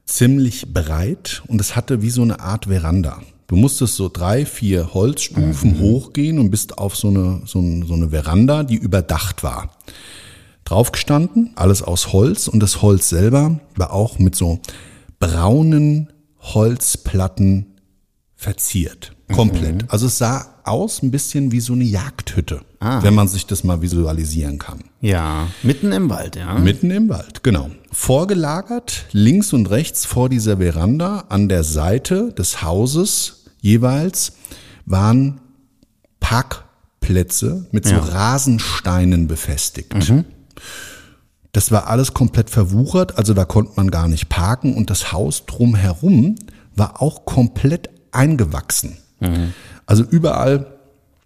ziemlich 0.04 0.72
breit 0.72 1.42
und 1.46 1.60
es 1.60 1.76
hatte 1.76 2.02
wie 2.02 2.10
so 2.10 2.22
eine 2.22 2.40
Art 2.40 2.66
Veranda. 2.66 3.20
Du 3.48 3.56
musstest 3.56 3.96
so 3.96 4.10
drei, 4.10 4.44
vier 4.44 4.92
Holzstufen 4.92 5.80
hochgehen 5.80 6.38
und 6.38 6.50
bist 6.50 6.76
auf 6.76 6.96
so 6.96 7.08
eine, 7.08 7.40
so, 7.46 7.60
eine, 7.60 7.86
so 7.86 7.94
eine 7.94 8.10
Veranda, 8.10 8.62
die 8.62 8.76
überdacht 8.76 9.42
war. 9.42 9.70
Draufgestanden, 10.64 11.52
alles 11.56 11.82
aus 11.82 12.12
Holz 12.12 12.46
und 12.46 12.60
das 12.60 12.82
Holz 12.82 13.08
selber 13.08 13.58
war 13.74 13.94
auch 13.94 14.18
mit 14.18 14.36
so 14.36 14.60
braunen 15.18 16.12
Holzplatten 16.40 17.78
verziert. 18.36 19.12
Komplett. 19.32 19.86
Also 19.88 20.06
es 20.06 20.18
sah 20.18 20.46
aus 20.64 21.02
ein 21.02 21.10
bisschen 21.10 21.50
wie 21.50 21.60
so 21.60 21.72
eine 21.72 21.84
Jagdhütte, 21.84 22.60
wenn 22.80 23.14
man 23.14 23.28
sich 23.28 23.46
das 23.46 23.64
mal 23.64 23.80
visualisieren 23.82 24.58
kann. 24.58 24.84
ja, 25.00 25.48
mitten 25.62 25.92
im 25.92 26.10
Wald, 26.10 26.36
ja. 26.36 26.54
Mitten 26.58 26.90
im 26.90 27.08
Wald, 27.08 27.42
genau. 27.42 27.70
Vorgelagert 27.90 29.06
links 29.12 29.52
und 29.52 29.70
rechts 29.70 30.04
vor 30.04 30.28
dieser 30.28 30.58
Veranda 30.58 31.24
an 31.30 31.48
der 31.48 31.64
Seite 31.64 32.32
des 32.32 32.62
Hauses 32.62 33.38
jeweils 33.60 34.32
waren 34.86 35.40
Parkplätze 36.20 37.66
mit 37.72 37.86
so 37.86 37.94
Ja. 37.94 38.00
Rasensteinen 38.00 39.26
befestigt. 39.28 39.94
Das 41.52 41.70
war 41.72 41.88
alles 41.88 42.12
komplett 42.14 42.50
verwuchert, 42.50 43.16
also 43.16 43.32
da 43.34 43.44
konnte 43.44 43.72
man 43.76 43.90
gar 43.90 44.06
nicht 44.06 44.28
parken 44.28 44.74
und 44.74 44.90
das 44.90 45.12
Haus 45.12 45.46
drumherum 45.46 46.36
war 46.76 47.00
auch 47.02 47.24
komplett 47.24 47.88
eingewachsen. 48.12 48.96
Also 49.86 50.04
überall 50.04 50.66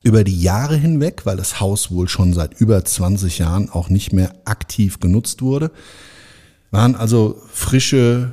über 0.03 0.25
die 0.25 0.41
Jahre 0.41 0.77
hinweg, 0.77 1.23
weil 1.27 1.37
das 1.37 1.61
Haus 1.61 1.91
wohl 1.91 2.09
schon 2.09 2.33
seit 2.33 2.59
über 2.59 2.85
20 2.85 3.39
Jahren 3.39 3.69
auch 3.71 3.89
nicht 3.89 4.13
mehr 4.13 4.33
aktiv 4.45 4.99
genutzt 5.01 5.43
wurde, 5.43 5.71
waren 6.71 6.95
also 6.97 7.41
frische 7.53 8.33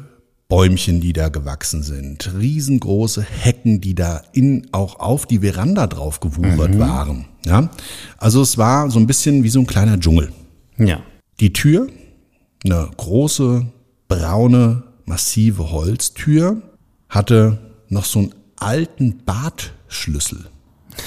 Bäumchen, 0.53 0.99
die 0.99 1.13
da 1.13 1.29
gewachsen 1.29 1.83
sind, 1.83 2.33
riesengroße 2.37 3.21
Hecken, 3.21 3.81
die 3.81 3.93
da 3.93 4.23
in, 4.33 4.67
auch 4.71 4.99
auf 4.99 5.27
die 5.27 5.39
Veranda 5.39 5.85
drauf 5.85 6.19
gewuchert 6.19 6.73
Mhm. 6.73 6.79
waren. 6.79 7.25
Ja? 7.45 7.69
Also 8.17 8.41
es 8.41 8.57
war 8.57 8.89
so 8.89 8.99
ein 8.99 9.05
bisschen 9.05 9.43
wie 9.43 9.49
so 9.49 9.59
ein 9.59 9.67
kleiner 9.67 9.99
Dschungel. 9.99 10.31
Ja. 10.77 11.01
Die 11.39 11.53
Tür, 11.53 11.87
eine 12.65 12.89
große, 12.97 13.67
braune, 14.07 14.83
massive 15.05 15.69
Holztür, 15.71 16.63
hatte 17.09 17.59
noch 17.89 18.05
so 18.05 18.19
einen 18.19 18.35
alten 18.57 19.19
Badschlüssel. 19.25 20.45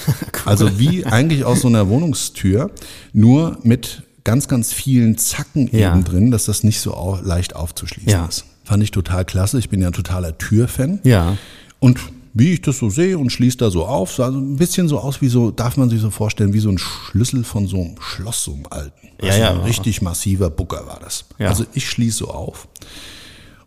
Also 0.44 0.78
wie 0.78 1.04
eigentlich 1.04 1.44
aus 1.44 1.60
so 1.60 1.68
einer 1.68 1.88
Wohnungstür, 1.88 2.70
nur 3.12 3.58
mit 3.62 4.02
ganz, 4.24 4.48
ganz 4.48 4.72
vielen 4.72 5.18
Zacken 5.18 5.68
Ja. 5.70 5.92
eben 5.92 6.02
drin, 6.04 6.30
dass 6.30 6.46
das 6.46 6.64
nicht 6.64 6.80
so 6.80 7.18
leicht 7.22 7.54
aufzuschließen 7.54 8.10
Ja. 8.10 8.26
ist. 8.26 8.44
Fand 8.64 8.82
ich 8.82 8.90
total 8.90 9.24
klasse. 9.24 9.58
Ich 9.58 9.68
bin 9.68 9.80
ja 9.80 9.88
ein 9.88 9.92
totaler 9.92 10.36
Türfan. 10.38 11.00
Ja. 11.04 11.36
Und 11.80 11.98
wie 12.34 12.54
ich 12.54 12.62
das 12.62 12.78
so 12.78 12.88
sehe 12.88 13.18
und 13.18 13.30
schließe 13.30 13.58
da 13.58 13.70
so 13.70 13.84
auf, 13.84 14.12
sah 14.12 14.30
so 14.32 14.38
ein 14.38 14.56
bisschen 14.56 14.88
so 14.88 14.98
aus 14.98 15.20
wie 15.20 15.28
so, 15.28 15.50
darf 15.50 15.76
man 15.76 15.90
sich 15.90 16.00
so 16.00 16.10
vorstellen, 16.10 16.54
wie 16.54 16.60
so 16.60 16.70
ein 16.70 16.78
Schlüssel 16.78 17.44
von 17.44 17.66
so 17.66 17.76
einem 17.76 17.96
Schloss, 18.00 18.44
so 18.44 18.54
einem 18.54 18.66
alten. 18.70 19.08
Ja, 19.20 19.28
Also 19.28 19.40
ja. 19.40 19.50
Ein 19.50 19.60
richtig 19.60 20.00
massiver 20.00 20.48
Bucker 20.48 20.86
war 20.86 20.98
das. 21.00 21.26
Ja. 21.38 21.48
Also 21.48 21.66
ich 21.74 21.88
schließe 21.88 22.18
so 22.18 22.28
auf 22.28 22.68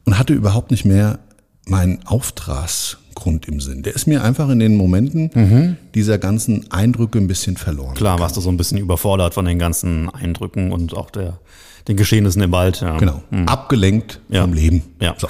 und 0.06 0.18
hatte 0.18 0.34
überhaupt 0.34 0.72
nicht 0.72 0.86
mehr 0.86 1.20
meinen 1.68 2.00
Auftragsgrund 3.26 3.48
im 3.48 3.60
Sinn. 3.60 3.82
Der 3.84 3.96
ist 3.96 4.08
mir 4.08 4.24
einfach 4.24 4.50
in 4.50 4.60
den 4.60 4.76
Momenten 4.78 5.78
dieser 5.96 6.18
ganzen 6.18 6.72
Eindrücke 6.72 7.18
ein 7.20 7.28
bisschen 7.28 7.58
verloren. 7.58 7.92
Mhm. 7.92 7.96
Klar, 7.98 8.20
warst 8.20 8.38
du 8.38 8.42
so 8.42 8.50
ein 8.50 8.58
bisschen 8.58 8.78
überfordert 8.78 9.34
von 9.34 9.46
den 9.46 9.58
ganzen 9.60 10.10
Eindrücken 10.10 10.72
und 10.72 10.94
auch 10.96 11.10
der, 11.10 11.40
den 11.88 11.98
Geschehnissen 11.98 12.42
im 12.42 12.52
Wald. 12.52 12.82
Ja. 12.82 12.98
Genau. 12.98 13.24
Abgelenkt 13.48 14.20
Ja. 14.30 14.42
vom 14.42 14.54
Leben. 14.54 14.84
Ja. 15.02 15.16
So. 15.18 15.28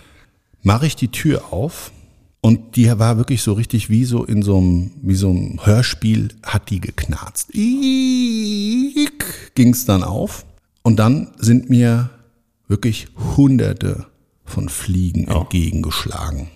Mache 0.62 0.86
ich 0.86 0.96
die 0.96 1.08
Tür 1.08 1.52
auf 1.52 1.92
und 2.40 2.76
die 2.76 2.88
war 2.98 3.18
wirklich 3.18 3.42
so 3.42 3.52
richtig 3.52 3.88
wie 3.90 4.04
so 4.04 4.24
in 4.24 4.42
so 4.42 4.56
einem, 4.58 4.92
wie 5.02 5.14
so 5.14 5.30
einem 5.30 5.60
Hörspiel 5.64 6.28
hat 6.42 6.70
die 6.70 6.80
geknarzt. 6.80 7.52
Ging 9.54 9.72
es 9.72 9.84
dann 9.84 10.02
auf 10.02 10.44
und 10.82 10.96
dann 10.96 11.28
sind 11.38 11.68
mir 11.70 12.10
wirklich 12.68 13.06
hunderte 13.36 14.06
von 14.44 14.68
Fliegen 14.68 15.26
Oh. 15.30 15.40
entgegengeschlagen. 15.42 16.48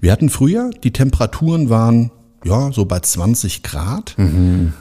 Wir 0.00 0.12
hatten 0.12 0.28
früher, 0.28 0.70
die 0.82 0.92
Temperaturen 0.92 1.70
waren 1.70 2.10
ja 2.44 2.70
so 2.72 2.84
bei 2.84 3.00
20 3.00 3.62
Grad, 3.62 4.16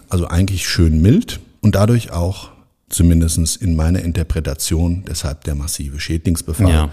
also 0.09 0.27
eigentlich 0.27 0.67
schön 0.67 1.01
mild 1.01 1.39
und 1.61 1.75
dadurch 1.75 2.11
auch 2.11 2.49
zumindestens 2.89 3.55
in 3.55 3.75
meiner 3.75 4.01
Interpretation 4.01 5.03
deshalb 5.07 5.43
der 5.45 5.55
massive 5.55 5.99
Schädlingsbefall 5.99 6.69
Ja. 6.71 6.89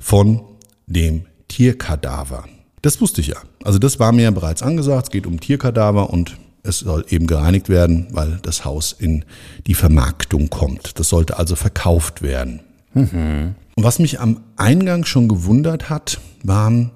von 0.00 0.40
dem 0.86 1.22
Tierkadaver. 1.46 2.44
Das 2.82 3.00
wusste 3.00 3.20
ich 3.20 3.28
ja. 3.28 3.36
Also 3.64 3.78
das 3.78 3.98
war 3.98 4.12
mir 4.12 4.22
ja 4.24 4.30
bereits 4.30 4.62
angesagt. 4.62 5.06
Es 5.06 5.10
geht 5.10 5.26
um 5.26 5.40
Tierkadaver 5.40 6.10
und 6.10 6.36
es 6.62 6.80
soll 6.80 7.04
eben 7.08 7.26
gereinigt 7.26 7.68
werden, 7.68 8.08
weil 8.10 8.38
das 8.42 8.64
Haus 8.64 8.92
in 8.98 9.24
die 9.66 9.74
Vermarktung 9.74 10.50
kommt. 10.50 10.98
Das 10.98 11.08
sollte 11.08 11.38
also 11.38 11.54
verkauft 11.56 12.20
werden. 12.22 12.60
Und 12.94 13.54
was 13.76 13.98
mich 14.00 14.20
am 14.20 14.40
Eingang 14.56 15.04
schon 15.04 15.28
gewundert 15.28 15.88
hat, 15.88 16.18
waren, 16.42 16.90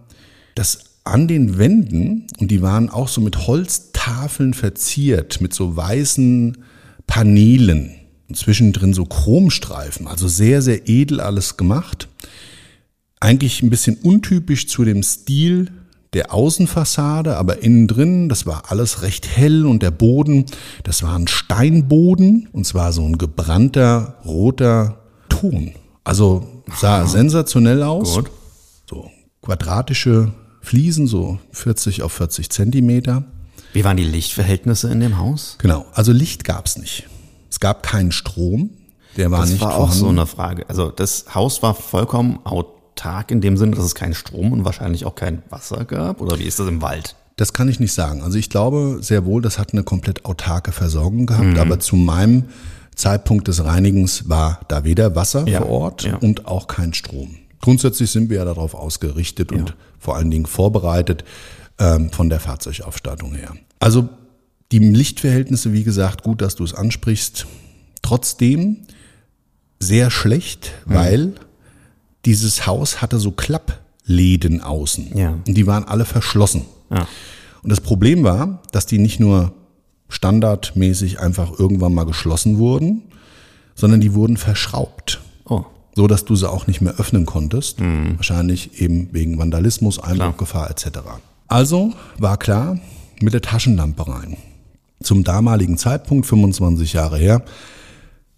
dass 0.54 0.84
an 1.04 1.26
den 1.26 1.58
Wänden, 1.58 2.26
und 2.38 2.50
die 2.50 2.62
waren 2.62 2.88
auch 2.88 3.08
so 3.08 3.20
mit 3.20 3.46
Holztafeln 3.46 4.54
verziert, 4.54 5.40
mit 5.40 5.52
so 5.52 5.76
weißen 5.76 6.58
Paneelen, 7.06 7.94
und 8.28 8.36
zwischendrin 8.36 8.94
so 8.94 9.04
Chromstreifen, 9.04 10.06
also 10.06 10.28
sehr, 10.28 10.62
sehr 10.62 10.88
edel 10.88 11.20
alles 11.20 11.56
gemacht. 11.56 12.08
Eigentlich 13.20 13.62
ein 13.62 13.70
bisschen 13.70 13.96
untypisch 13.96 14.68
zu 14.68 14.84
dem 14.84 15.02
Stil 15.02 15.70
der 16.12 16.32
Außenfassade, 16.32 17.36
aber 17.36 17.62
innen 17.62 17.88
drin, 17.88 18.28
das 18.28 18.46
war 18.46 18.70
alles 18.70 19.02
recht 19.02 19.26
hell 19.26 19.64
und 19.64 19.82
der 19.82 19.90
Boden, 19.90 20.46
das 20.84 21.02
war 21.02 21.16
ein 21.18 21.26
Steinboden 21.26 22.48
und 22.52 22.66
zwar 22.66 22.92
so 22.92 23.06
ein 23.06 23.18
gebrannter 23.18 24.18
roter 24.24 24.98
Ton. 25.28 25.72
Also 26.04 26.64
sah 26.78 27.06
sensationell 27.06 27.82
aus. 27.82 28.16
Gut. 28.16 28.30
So 28.88 29.10
quadratische 29.40 30.32
Fliesen, 30.62 31.06
so 31.06 31.38
40 31.50 32.02
auf 32.02 32.12
40 32.12 32.48
Zentimeter. 32.50 33.24
Wie 33.72 33.84
waren 33.84 33.96
die 33.96 34.04
Lichtverhältnisse 34.04 34.90
in 34.90 35.00
dem 35.00 35.18
Haus? 35.18 35.56
Genau, 35.60 35.84
also 35.92 36.12
Licht 36.12 36.44
gab's 36.44 36.76
nicht. 36.78 37.06
Es 37.50 37.60
gab 37.60 37.82
keinen 37.82 38.12
Strom, 38.12 38.70
der 39.16 39.30
war 39.30 39.40
Das 39.40 39.50
nicht 39.50 39.60
war 39.60 39.72
auch 39.74 39.88
vorhanden. 39.88 39.98
so 39.98 40.08
eine 40.08 40.26
Frage. 40.26 40.68
Also 40.68 40.90
das 40.90 41.26
Haus 41.34 41.62
war 41.62 41.74
vollkommen 41.74 42.38
autark 42.44 43.30
in 43.30 43.40
dem 43.40 43.56
Sinne, 43.56 43.76
dass 43.76 43.84
es 43.84 43.94
keinen 43.94 44.14
Strom 44.14 44.52
und 44.52 44.64
wahrscheinlich 44.64 45.04
auch 45.04 45.14
kein 45.14 45.42
Wasser 45.50 45.84
gab. 45.84 46.20
Oder 46.20 46.38
wie 46.38 46.44
ist 46.44 46.58
das 46.58 46.68
im 46.68 46.80
Wald? 46.80 47.16
Das 47.36 47.52
kann 47.54 47.68
ich 47.68 47.80
nicht 47.80 47.92
sagen. 47.94 48.22
Also 48.22 48.38
ich 48.38 48.50
glaube 48.50 48.98
sehr 49.00 49.24
wohl, 49.24 49.42
das 49.42 49.58
hat 49.58 49.72
eine 49.72 49.82
komplett 49.82 50.24
autarke 50.26 50.70
Versorgung 50.72 51.22
Mhm. 51.22 51.26
gehabt, 51.26 51.58
aber 51.58 51.80
zu 51.80 51.96
meinem 51.96 52.44
Zeitpunkt 52.94 53.48
des 53.48 53.64
Reinigens 53.64 54.28
war 54.28 54.60
da 54.68 54.84
weder 54.84 55.16
Wasser 55.16 55.48
Ja, 55.48 55.60
vor 55.62 55.70
Ort 55.70 56.02
ja. 56.04 56.16
und 56.16 56.46
auch 56.46 56.66
kein 56.68 56.92
Strom. 56.92 57.36
Grundsätzlich 57.62 58.10
sind 58.10 58.28
wir 58.28 58.38
ja 58.38 58.44
darauf 58.44 58.74
ausgerichtet 58.74 59.52
und 59.52 59.74
vor 59.98 60.16
allen 60.16 60.30
Dingen 60.30 60.46
vorbereitet 60.46 61.24
ähm, 61.78 62.10
von 62.10 62.28
der 62.28 62.40
Fahrzeugaufstattung 62.40 63.34
her. 63.34 63.54
Also 63.78 64.08
die 64.72 64.78
Lichtverhältnisse, 64.78 65.72
wie 65.72 65.84
gesagt, 65.84 66.22
gut, 66.22 66.42
dass 66.42 66.56
du 66.56 66.64
es 66.64 66.74
ansprichst. 66.74 67.46
Trotzdem 68.02 68.78
sehr 69.78 70.10
schlecht, 70.10 70.72
Mhm. 70.86 70.94
weil 70.94 71.32
dieses 72.24 72.66
Haus 72.66 73.00
hatte 73.00 73.18
so 73.18 73.30
Klappläden 73.32 74.60
außen. 74.60 75.16
Ja. 75.16 75.30
Und 75.46 75.54
die 75.54 75.66
waren 75.66 75.84
alle 75.84 76.04
verschlossen. 76.04 76.62
Ja. 76.90 77.06
Und 77.62 77.70
das 77.70 77.80
Problem 77.80 78.24
war, 78.24 78.60
dass 78.72 78.86
die 78.86 78.98
nicht 78.98 79.20
nur 79.20 79.54
standardmäßig 80.08 81.20
einfach 81.20 81.58
irgendwann 81.58 81.94
mal 81.94 82.04
geschlossen 82.04 82.58
wurden, 82.58 83.02
sondern 83.74 84.00
die 84.00 84.14
wurden 84.14 84.36
verschraubt. 84.36 85.20
So 85.94 86.06
dass 86.06 86.24
du 86.24 86.36
sie 86.36 86.50
auch 86.50 86.66
nicht 86.66 86.80
mehr 86.80 86.94
öffnen 86.98 87.26
konntest. 87.26 87.80
Wahrscheinlich 88.16 88.80
eben 88.80 89.08
wegen 89.12 89.38
Vandalismus, 89.38 89.98
Einbruchgefahr 89.98 90.70
etc. 90.70 91.00
Also 91.48 91.92
war 92.18 92.38
klar, 92.38 92.78
mit 93.20 93.34
der 93.34 93.42
Taschenlampe 93.42 94.08
rein. 94.08 94.36
Zum 95.02 95.24
damaligen 95.24 95.76
Zeitpunkt, 95.76 96.26
25 96.26 96.92
Jahre 96.94 97.18
her, 97.18 97.42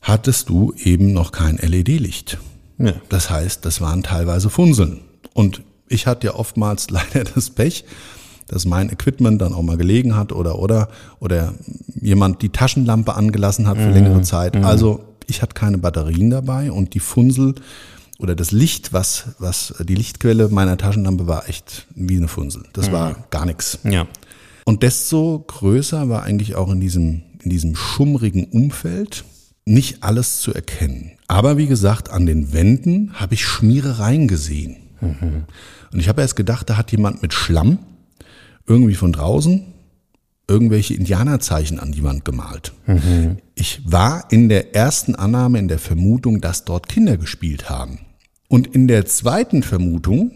hattest 0.00 0.48
du 0.48 0.72
eben 0.76 1.12
noch 1.12 1.32
kein 1.32 1.56
LED-Licht. 1.56 2.38
Ja. 2.78 2.92
Das 3.08 3.30
heißt, 3.30 3.64
das 3.64 3.80
waren 3.80 4.02
teilweise 4.02 4.50
Funseln. 4.50 5.00
Und 5.32 5.62
ich 5.88 6.06
hatte 6.06 6.26
ja 6.28 6.34
oftmals 6.34 6.90
leider 6.90 7.24
das 7.24 7.50
Pech, 7.50 7.84
dass 8.46 8.66
mein 8.66 8.90
Equipment 8.90 9.40
dann 9.40 9.54
auch 9.54 9.62
mal 9.62 9.76
gelegen 9.76 10.16
hat 10.16 10.30
oder 10.32 10.58
oder 10.58 10.88
oder 11.18 11.54
jemand 12.00 12.42
die 12.42 12.50
Taschenlampe 12.50 13.14
angelassen 13.14 13.66
hat 13.66 13.78
für 13.78 13.90
längere 13.90 14.20
Zeit. 14.22 14.56
Also 14.56 15.00
ich 15.26 15.42
hatte 15.42 15.54
keine 15.54 15.78
Batterien 15.78 16.30
dabei 16.30 16.70
und 16.72 16.94
die 16.94 17.00
Funsel 17.00 17.54
oder 18.18 18.34
das 18.34 18.52
Licht, 18.52 18.92
was 18.92 19.28
was 19.38 19.74
die 19.80 19.94
Lichtquelle 19.94 20.48
meiner 20.48 20.76
Taschenlampe 20.76 21.26
war 21.26 21.48
echt 21.48 21.86
wie 21.94 22.16
eine 22.16 22.28
Funsel. 22.28 22.64
Das 22.72 22.92
war 22.92 23.26
gar 23.30 23.46
nichts. 23.46 23.78
Ja. 23.84 24.06
Und 24.64 24.82
desto 24.82 25.44
größer 25.46 26.08
war 26.08 26.22
eigentlich 26.22 26.54
auch 26.54 26.70
in 26.70 26.80
diesem, 26.80 27.22
in 27.42 27.50
diesem 27.50 27.76
schummrigen 27.76 28.44
Umfeld 28.46 29.24
nicht 29.66 30.02
alles 30.02 30.40
zu 30.40 30.54
erkennen. 30.54 31.12
Aber 31.28 31.56
wie 31.56 31.66
gesagt, 31.66 32.10
an 32.10 32.26
den 32.26 32.52
Wänden 32.52 33.12
habe 33.14 33.34
ich 33.34 33.44
Schmierereien 33.44 34.28
gesehen. 34.28 34.76
Und 35.92 36.00
ich 36.00 36.08
habe 36.08 36.22
erst 36.22 36.36
gedacht, 36.36 36.70
da 36.70 36.76
hat 36.76 36.92
jemand 36.92 37.20
mit 37.20 37.34
Schlamm 37.34 37.78
irgendwie 38.66 38.94
von 38.94 39.12
draußen 39.12 39.73
irgendwelche 40.48 40.94
Indianerzeichen 40.94 41.78
an 41.80 41.92
die 41.92 42.02
Wand 42.02 42.24
gemalt. 42.24 42.72
Ich 43.54 43.80
war 43.84 44.24
in 44.30 44.48
der 44.48 44.74
ersten 44.74 45.14
Annahme, 45.14 45.58
in 45.58 45.68
der 45.68 45.78
Vermutung, 45.78 46.40
dass 46.40 46.64
dort 46.64 46.88
Kinder 46.88 47.16
gespielt 47.16 47.70
haben. 47.70 48.00
Und 48.48 48.66
in 48.66 48.86
der 48.88 49.06
zweiten 49.06 49.62
Vermutung, 49.62 50.32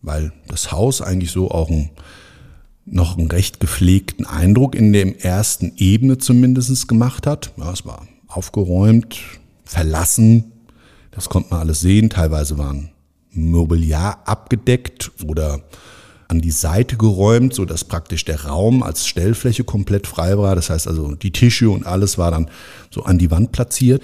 weil 0.00 0.32
das 0.46 0.70
Haus 0.70 1.02
eigentlich 1.02 1.32
so 1.32 1.50
auch 1.50 1.70
ein 1.70 1.90
noch 2.90 3.18
einen 3.18 3.30
recht 3.30 3.60
gepflegten 3.60 4.26
Eindruck 4.26 4.74
in 4.74 4.92
der 4.92 5.24
ersten 5.24 5.72
Ebene 5.76 6.18
zumindest 6.18 6.88
gemacht 6.88 7.26
hat. 7.26 7.52
Ja, 7.56 7.72
es 7.72 7.84
war 7.84 8.06
aufgeräumt, 8.26 9.20
verlassen, 9.64 10.52
das 11.10 11.28
konnte 11.28 11.50
man 11.50 11.60
alles 11.60 11.80
sehen. 11.80 12.10
Teilweise 12.10 12.58
waren 12.58 12.90
Mobiliar 13.30 14.22
abgedeckt 14.24 15.10
oder 15.26 15.62
an 16.28 16.40
die 16.40 16.50
Seite 16.50 16.96
geräumt, 16.96 17.54
so 17.54 17.64
dass 17.64 17.84
praktisch 17.84 18.24
der 18.24 18.44
Raum 18.44 18.82
als 18.82 19.06
Stellfläche 19.06 19.64
komplett 19.64 20.06
frei 20.06 20.36
war. 20.38 20.54
Das 20.54 20.70
heißt 20.70 20.86
also, 20.86 21.14
die 21.14 21.32
Tische 21.32 21.70
und 21.70 21.86
alles 21.86 22.18
war 22.18 22.30
dann 22.30 22.50
so 22.90 23.02
an 23.02 23.18
die 23.18 23.30
Wand 23.30 23.52
platziert 23.52 24.02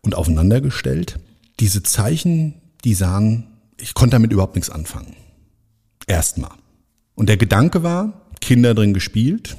und 0.00 0.14
aufeinandergestellt. 0.14 1.18
Diese 1.58 1.82
Zeichen, 1.82 2.54
die 2.84 2.94
sahen, 2.94 3.48
ich 3.78 3.94
konnte 3.94 4.14
damit 4.14 4.32
überhaupt 4.32 4.54
nichts 4.54 4.70
anfangen. 4.70 5.14
Erstmal. 6.06 6.52
Und 7.16 7.28
der 7.28 7.36
Gedanke 7.36 7.82
war, 7.82 8.28
Kinder 8.40 8.74
drin 8.74 8.94
gespielt. 8.94 9.56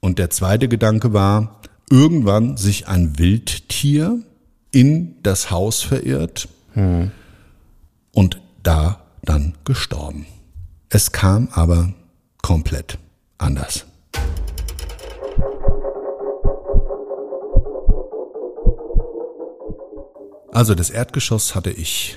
Und 0.00 0.18
der 0.18 0.30
zweite 0.30 0.68
Gedanke 0.68 1.12
war, 1.12 1.60
irgendwann 1.90 2.56
sich 2.56 2.86
ein 2.86 3.18
Wildtier 3.18 4.20
in 4.72 5.16
das 5.22 5.50
Haus 5.50 5.82
verirrt 5.82 6.48
und 8.12 8.40
da 8.62 9.02
dann 9.22 9.54
gestorben. 9.64 10.26
Es 10.92 11.12
kam 11.12 11.48
aber 11.52 11.92
komplett 12.42 12.98
anders. 13.38 13.86
Also 20.52 20.74
das 20.74 20.90
Erdgeschoss 20.90 21.54
hatte 21.54 21.70
ich 21.70 22.16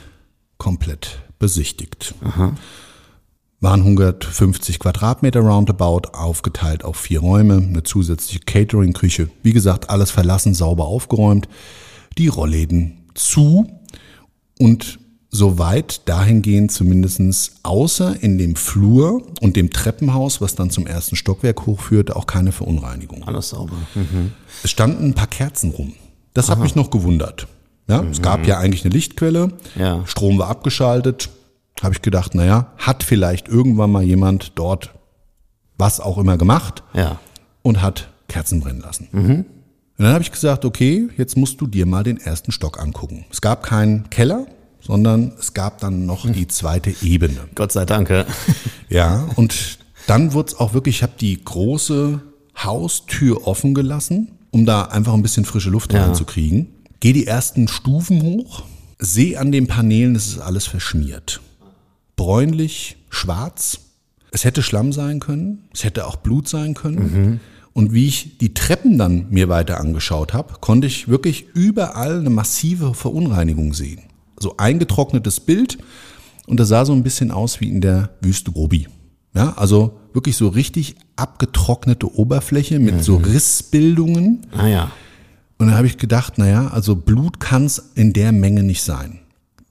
komplett 0.58 1.22
besichtigt. 1.38 2.16
Waren 3.60 3.82
150 3.82 4.80
Quadratmeter 4.80 5.42
roundabout, 5.42 6.10
aufgeteilt 6.12 6.84
auf 6.84 6.98
vier 6.98 7.20
Räume, 7.20 7.58
eine 7.58 7.84
zusätzliche 7.84 8.40
Catering-Küche. 8.40 9.30
Wie 9.44 9.54
gesagt, 9.54 9.92
alles 9.92 10.10
verlassen, 10.10 10.56
sauber 10.56 10.86
aufgeräumt, 10.86 11.48
die 12.18 12.28
Rollläden 12.28 13.06
zu 13.14 13.70
und 14.58 14.98
soweit 15.36 16.08
dahingehend 16.08 16.72
zumindestens 16.72 17.56
außer 17.64 18.22
in 18.22 18.38
dem 18.38 18.56
Flur 18.56 19.24
und 19.42 19.56
dem 19.56 19.72
Treppenhaus, 19.72 20.42
was 20.42 20.54
dann 20.54 20.70
zum 20.70 20.86
ersten 20.86 21.16
Stockwerk 21.16 21.66
hochführte, 21.66 22.16
auch 22.16 22.28
keine 22.28 22.52
Verunreinigung. 22.52 23.24
Alles 23.24 23.50
sauber. 23.50 23.76
Es 24.64 24.70
standen 24.70 25.06
ein 25.06 25.14
paar 25.16 25.26
Kerzen 25.28 25.72
rum. 25.72 25.94
Das 26.36 26.50
hat 26.50 26.60
mich 26.60 26.76
noch 26.76 26.92
gewundert. 26.92 27.48
Ja, 27.90 28.04
Es 28.04 28.22
gab 28.22 28.46
ja 28.48 28.60
eigentlich 28.60 28.86
eine 28.86 28.94
Lichtquelle, 28.94 29.50
Ja. 29.76 30.06
Strom 30.06 30.38
war 30.38 30.50
abgeschaltet. 30.50 31.30
Habe 31.82 31.96
ich 31.96 32.02
gedacht, 32.04 32.36
naja, 32.36 32.72
hat 32.78 33.02
vielleicht 33.04 33.48
irgendwann 33.48 33.92
mal 33.92 34.04
jemand 34.04 34.52
dort 34.56 34.94
was 35.80 36.00
auch 36.00 36.20
immer 36.20 36.38
gemacht 36.38 36.84
Ja. 36.94 37.20
und 37.64 37.82
hat 37.82 38.10
Kerzen 38.28 38.62
brennen 38.62 38.82
lassen. 38.82 39.08
Und 39.12 39.46
dann 39.98 40.14
habe 40.14 40.24
ich 40.24 40.32
gesagt, 40.32 40.64
okay, 40.64 41.10
jetzt 41.18 41.36
musst 41.38 41.60
du 41.60 41.66
dir 41.68 41.88
mal 41.88 42.04
den 42.04 42.18
ersten 42.18 42.52
Stock 42.52 42.80
angucken. 42.80 43.26
Es 43.32 43.42
gab 43.42 43.64
keinen 43.64 44.10
Keller, 44.12 44.46
sondern 44.86 45.34
es 45.40 45.54
gab 45.54 45.80
dann 45.80 46.06
noch 46.06 46.30
die 46.32 46.48
zweite 46.48 46.94
Ebene. 47.02 47.38
Gott 47.56 47.72
sei 47.72 47.86
Dank. 47.86 48.10
ja. 48.10 48.26
Ja, 48.90 49.28
und 49.36 49.80
dann 50.08 50.34
wurde 50.34 50.50
es 50.50 50.60
auch 50.60 50.74
wirklich, 50.74 50.98
ich 50.98 51.04
habe 51.04 51.14
die 51.20 51.44
große 51.44 52.22
Haustür 52.58 53.48
offen 53.48 53.74
gelassen, 53.74 54.34
um 54.52 54.66
da 54.66 54.84
einfach 54.84 55.14
ein 55.14 55.24
bisschen 55.24 55.46
frische 55.46 55.70
Luft 55.70 55.94
Ja. 55.94 56.06
reinzukriegen. 56.06 56.68
Gehe 57.00 57.14
die 57.14 57.26
ersten 57.28 57.68
Stufen 57.68 58.22
hoch, 58.22 58.64
sehe 59.00 59.40
an 59.40 59.52
den 59.52 59.68
Paneelen, 59.68 60.16
es 60.16 60.28
ist 60.28 60.40
alles 60.40 60.68
verschmiert. 60.68 61.42
Bräunlich, 62.16 62.98
schwarz. 63.10 63.80
Es 64.32 64.46
hätte 64.46 64.64
Schlamm 64.64 64.94
sein 64.94 65.20
können, 65.20 65.68
es 65.74 65.84
hätte 65.84 66.08
auch 66.08 66.16
Blut 66.18 66.48
sein 66.48 66.74
können. 66.74 67.40
Und 67.74 67.94
wie 67.94 68.08
ich 68.08 68.38
die 68.40 68.54
Treppen 68.54 68.98
dann 68.98 69.28
mir 69.30 69.50
weiter 69.50 69.80
angeschaut 69.80 70.34
habe, 70.34 70.56
konnte 70.60 70.88
ich 70.88 71.08
wirklich 71.08 71.46
überall 71.54 72.20
eine 72.20 72.30
massive 72.30 72.94
Verunreinigung 72.94 73.74
sehen. 73.74 74.02
So 74.44 74.56
eingetrocknetes 74.58 75.40
Bild 75.40 75.80
und 76.46 76.60
das 76.60 76.68
sah 76.68 76.86
so 76.86 76.94
ein 76.94 77.02
bisschen 77.04 77.32
aus 77.32 77.60
wie 77.62 77.70
in 77.70 77.82
der 77.82 78.10
Wüste 78.22 78.52
Gobi. 78.52 78.88
Ja, 79.34 79.54
also 79.58 79.98
wirklich 80.14 80.38
so 80.38 80.50
richtig 80.50 80.96
abgetrocknete 81.16 82.14
Oberfläche 82.16 82.78
mit 82.80 83.04
so 83.04 83.16
Rissbildungen. 83.16 84.46
Ah 84.56 84.68
ja. 84.68 84.92
Und 85.58 85.68
dann 85.68 85.76
habe 85.78 85.88
ich 85.88 85.98
gedacht, 85.98 86.38
naja, 86.38 86.68
also 86.68 86.96
Blut 86.96 87.40
kann 87.40 87.66
es 87.66 87.92
in 87.96 88.14
der 88.14 88.32
Menge 88.32 88.62
nicht 88.64 88.84
sein. 88.84 89.20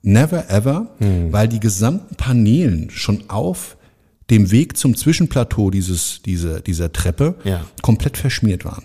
Never 0.02 0.50
ever, 0.50 0.88
weil 1.30 1.46
die 1.46 1.60
gesamten 1.60 2.16
Paneelen 2.16 2.90
schon 2.90 3.24
auf 3.28 3.76
dem 4.30 4.50
Weg 4.50 4.76
zum 4.76 4.96
Zwischenplateau 4.96 5.70
dieses, 5.70 6.22
diese, 6.24 6.60
dieser 6.60 6.92
Treppe 6.92 7.36
Ja. 7.44 7.60
komplett 7.82 8.16
verschmiert 8.16 8.64
waren. 8.64 8.84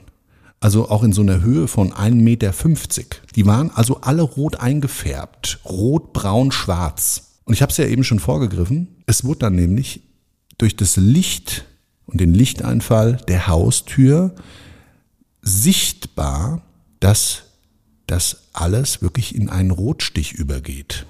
Also 0.60 0.90
auch 0.90 1.04
in 1.04 1.14
so 1.14 1.22
einer 1.22 1.42
Höhe 1.42 1.68
von 1.68 1.94
1,50 1.94 2.14
Meter. 2.16 2.54
Die 3.36 3.46
waren 3.46 3.70
also 3.72 4.02
alle 4.02 4.24
rot 4.24 4.60
eingefärbt. 4.60 5.60
Rot, 5.66 6.14
braun, 6.14 6.52
schwarz. 6.52 7.40
Und 7.46 7.54
ich 7.54 7.62
habe 7.62 7.72
es 7.72 7.78
ja 7.78 7.86
eben 7.86 8.04
schon 8.04 8.20
vorgegriffen. 8.20 8.96
Es 9.06 9.24
wurde 9.24 9.40
dann 9.40 9.56
nämlich 9.56 10.02
durch 10.58 10.76
das 10.76 10.98
Licht 10.98 11.66
und 12.06 12.20
den 12.20 12.34
Lichteinfall 12.34 13.18
der 13.28 13.48
Haustür 13.48 14.34
sichtbar, 15.42 16.64
dass 17.00 17.44
das 18.08 18.48
alles 18.54 19.02
wirklich 19.02 19.36
in 19.36 19.50
einen 19.50 19.72
Rotstich 19.72 20.34
übergeht. 20.34 21.06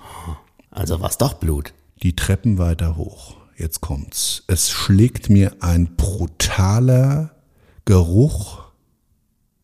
Also 0.70 1.00
war's 1.00 1.18
doch 1.18 1.36
Blut. 1.36 1.74
Die 2.04 2.16
Treppen 2.16 2.58
weiter 2.58 2.98
hoch. 2.98 3.38
Jetzt 3.56 3.82
kommt's. 3.82 4.44
Es 4.48 4.70
schlägt 4.70 5.30
mir 5.30 5.56
ein 5.62 5.96
brutaler 5.96 7.32
Geruch 7.86 8.67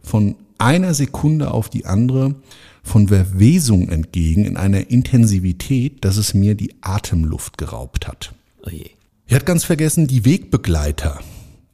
von 0.03 0.35
einer 0.57 0.93
Sekunde 0.93 1.51
auf 1.51 1.69
die 1.69 1.85
andere 1.85 2.35
von 2.83 3.07
Verwesung 3.07 3.89
entgegen 3.89 4.45
in 4.45 4.57
einer 4.57 4.89
Intensivität, 4.89 6.03
dass 6.03 6.17
es 6.17 6.33
mir 6.33 6.55
die 6.55 6.75
Atemluft 6.81 7.57
geraubt 7.57 8.07
hat. 8.07 8.33
Oh 8.65 8.69
je. 8.69 8.89
Ich 9.25 9.33
hatte 9.33 9.45
ganz 9.45 9.63
vergessen, 9.63 10.05
die 10.07 10.25
Wegbegleiter. 10.25 11.19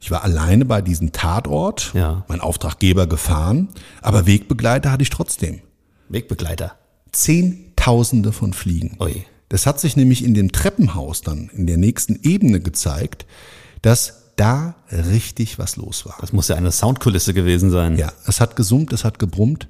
Ich 0.00 0.10
war 0.10 0.22
alleine 0.24 0.64
bei 0.64 0.80
diesem 0.80 1.12
Tatort, 1.12 1.90
Ja. 1.94 2.24
mein 2.28 2.40
Auftraggeber 2.40 3.06
gefahren, 3.06 3.68
aber 4.02 4.26
Wegbegleiter 4.26 4.90
hatte 4.92 5.02
ich 5.02 5.10
trotzdem. 5.10 5.60
Wegbegleiter. 6.08 6.76
Zehntausende 7.12 8.32
von 8.32 8.52
Fliegen. 8.52 8.96
Ui. 9.00 9.24
Das 9.48 9.66
hat 9.66 9.80
sich 9.80 9.96
nämlich 9.96 10.24
in 10.24 10.34
dem 10.34 10.52
Treppenhaus 10.52 11.22
dann 11.22 11.50
in 11.54 11.66
der 11.66 11.76
nächsten 11.76 12.18
Ebene 12.22 12.60
gezeigt, 12.60 13.26
dass 13.82 14.19
da 14.40 14.74
richtig 14.90 15.58
was 15.58 15.76
los 15.76 16.06
war. 16.06 16.16
Das 16.20 16.32
muss 16.32 16.48
ja 16.48 16.56
eine 16.56 16.72
Soundkulisse 16.72 17.34
gewesen 17.34 17.70
sein. 17.70 17.98
Ja, 17.98 18.10
es 18.26 18.40
hat 18.40 18.56
gesummt, 18.56 18.92
es 18.94 19.04
hat 19.04 19.18
gebrummt 19.18 19.68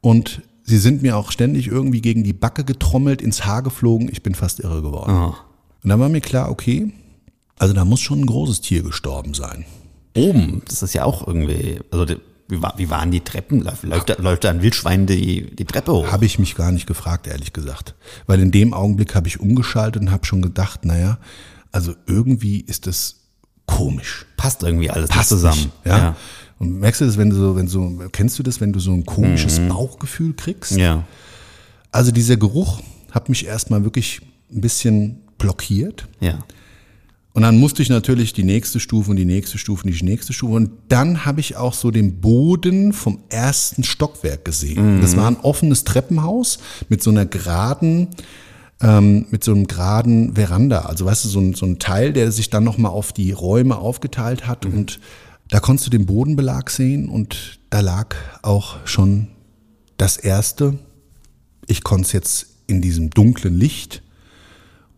und 0.00 0.42
sie 0.62 0.78
sind 0.78 1.02
mir 1.02 1.16
auch 1.16 1.32
ständig 1.32 1.66
irgendwie 1.66 2.00
gegen 2.00 2.22
die 2.22 2.32
Backe 2.32 2.62
getrommelt, 2.62 3.20
ins 3.20 3.44
Haar 3.44 3.62
geflogen. 3.62 4.08
Ich 4.10 4.22
bin 4.22 4.36
fast 4.36 4.60
irre 4.60 4.80
geworden. 4.80 5.12
Oh. 5.12 5.34
Und 5.82 5.90
dann 5.90 5.98
war 5.98 6.08
mir 6.08 6.20
klar, 6.20 6.50
okay, 6.50 6.92
also 7.58 7.74
da 7.74 7.84
muss 7.84 8.00
schon 8.00 8.20
ein 8.20 8.26
großes 8.26 8.60
Tier 8.60 8.84
gestorben 8.84 9.34
sein. 9.34 9.64
Oben, 10.16 10.62
das 10.68 10.82
ist 10.82 10.94
ja 10.94 11.04
auch 11.04 11.26
irgendwie, 11.26 11.80
also 11.90 12.06
wie, 12.48 12.62
war, 12.62 12.74
wie 12.76 12.88
waren 12.88 13.10
die 13.10 13.20
Treppen? 13.20 13.60
Läuft, 13.60 13.82
läuft, 13.82 14.08
da, 14.08 14.14
läuft 14.18 14.44
da 14.44 14.50
ein 14.50 14.62
Wildschwein 14.62 15.06
die, 15.06 15.54
die 15.54 15.64
Treppe 15.64 15.92
hoch? 15.92 16.12
Habe 16.12 16.26
ich 16.26 16.38
mich 16.38 16.54
gar 16.54 16.70
nicht 16.70 16.86
gefragt, 16.86 17.26
ehrlich 17.26 17.52
gesagt. 17.52 17.96
Weil 18.26 18.40
in 18.40 18.52
dem 18.52 18.72
Augenblick 18.72 19.16
habe 19.16 19.26
ich 19.26 19.40
umgeschaltet 19.40 20.00
und 20.02 20.12
habe 20.12 20.24
schon 20.26 20.42
gedacht, 20.42 20.84
naja, 20.84 21.18
also 21.72 21.94
irgendwie 22.06 22.60
ist 22.60 22.86
das 22.86 23.25
komisch. 23.66 24.26
Passt 24.36 24.62
irgendwie 24.62 24.90
alles 24.90 25.10
Passt 25.10 25.28
zusammen. 25.28 25.60
Nicht, 25.60 25.72
ja? 25.84 26.16
Und 26.58 26.80
merkst 26.80 27.02
du 27.02 27.04
das, 27.04 27.18
wenn 27.18 27.30
du 27.30 27.36
so, 27.36 27.56
wenn 27.56 27.68
so, 27.68 27.98
kennst 28.12 28.38
du 28.38 28.42
das, 28.42 28.60
wenn 28.60 28.72
du 28.72 28.80
so 28.80 28.92
ein 28.92 29.04
komisches 29.04 29.60
Bauchgefühl 29.68 30.34
kriegst? 30.34 30.72
ja. 30.76 31.04
Also 31.92 32.12
dieser 32.12 32.36
Geruch 32.36 32.82
hat 33.10 33.30
mich 33.30 33.46
erstmal 33.46 33.82
wirklich 33.84 34.20
ein 34.52 34.60
bisschen 34.60 35.22
blockiert. 35.38 36.06
Ja. 36.20 36.40
Und 37.32 37.42
dann 37.42 37.58
musste 37.58 37.82
ich 37.82 37.88
natürlich 37.88 38.32
die 38.32 38.44
nächste 38.44 38.80
Stufe 38.80 39.10
und 39.10 39.16
die 39.16 39.24
nächste 39.24 39.56
Stufe 39.56 39.84
und 39.84 39.94
die 39.94 40.04
nächste 40.04 40.32
Stufe. 40.32 40.54
Und 40.54 40.70
dann 40.88 41.24
habe 41.24 41.40
ich 41.40 41.56
auch 41.56 41.74
so 41.74 41.90
den 41.90 42.20
Boden 42.20 42.92
vom 42.92 43.20
ersten 43.28 43.84
Stockwerk 43.84 44.44
gesehen. 44.44 45.00
Das 45.02 45.16
war 45.16 45.30
ein 45.30 45.36
offenes 45.36 45.84
Treppenhaus 45.84 46.58
mit 46.88 47.02
so 47.02 47.10
einer 47.10 47.26
geraden, 47.26 48.08
ähm, 48.82 49.26
mit 49.30 49.42
so 49.42 49.52
einem 49.52 49.66
geraden 49.66 50.34
Veranda. 50.34 50.80
Also 50.80 51.06
weißt 51.06 51.24
du, 51.24 51.28
so 51.28 51.40
ein, 51.40 51.54
so 51.54 51.66
ein 51.66 51.78
Teil, 51.78 52.12
der 52.12 52.30
sich 52.32 52.50
dann 52.50 52.64
nochmal 52.64 52.92
auf 52.92 53.12
die 53.12 53.32
Räume 53.32 53.76
aufgeteilt 53.78 54.46
hat. 54.46 54.66
Und 54.66 55.00
da 55.48 55.60
konntest 55.60 55.86
du 55.86 55.90
den 55.90 56.06
Bodenbelag 56.06 56.70
sehen 56.70 57.08
und 57.08 57.58
da 57.70 57.80
lag 57.80 58.14
auch 58.42 58.76
schon 58.84 59.28
das 59.96 60.16
erste. 60.16 60.78
Ich 61.66 61.82
konnte 61.84 62.06
es 62.06 62.12
jetzt 62.12 62.46
in 62.66 62.82
diesem 62.82 63.10
dunklen 63.10 63.56
Licht 63.56 64.02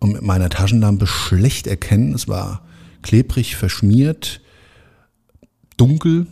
und 0.01 0.13
mit 0.13 0.23
meiner 0.23 0.49
Taschenlampe 0.49 1.07
schlecht 1.07 1.67
erkennen. 1.67 2.15
Es 2.15 2.29
war 2.29 2.63
klebrig, 3.03 3.57
verschmiert, 3.57 4.41
dunkel 5.77 6.27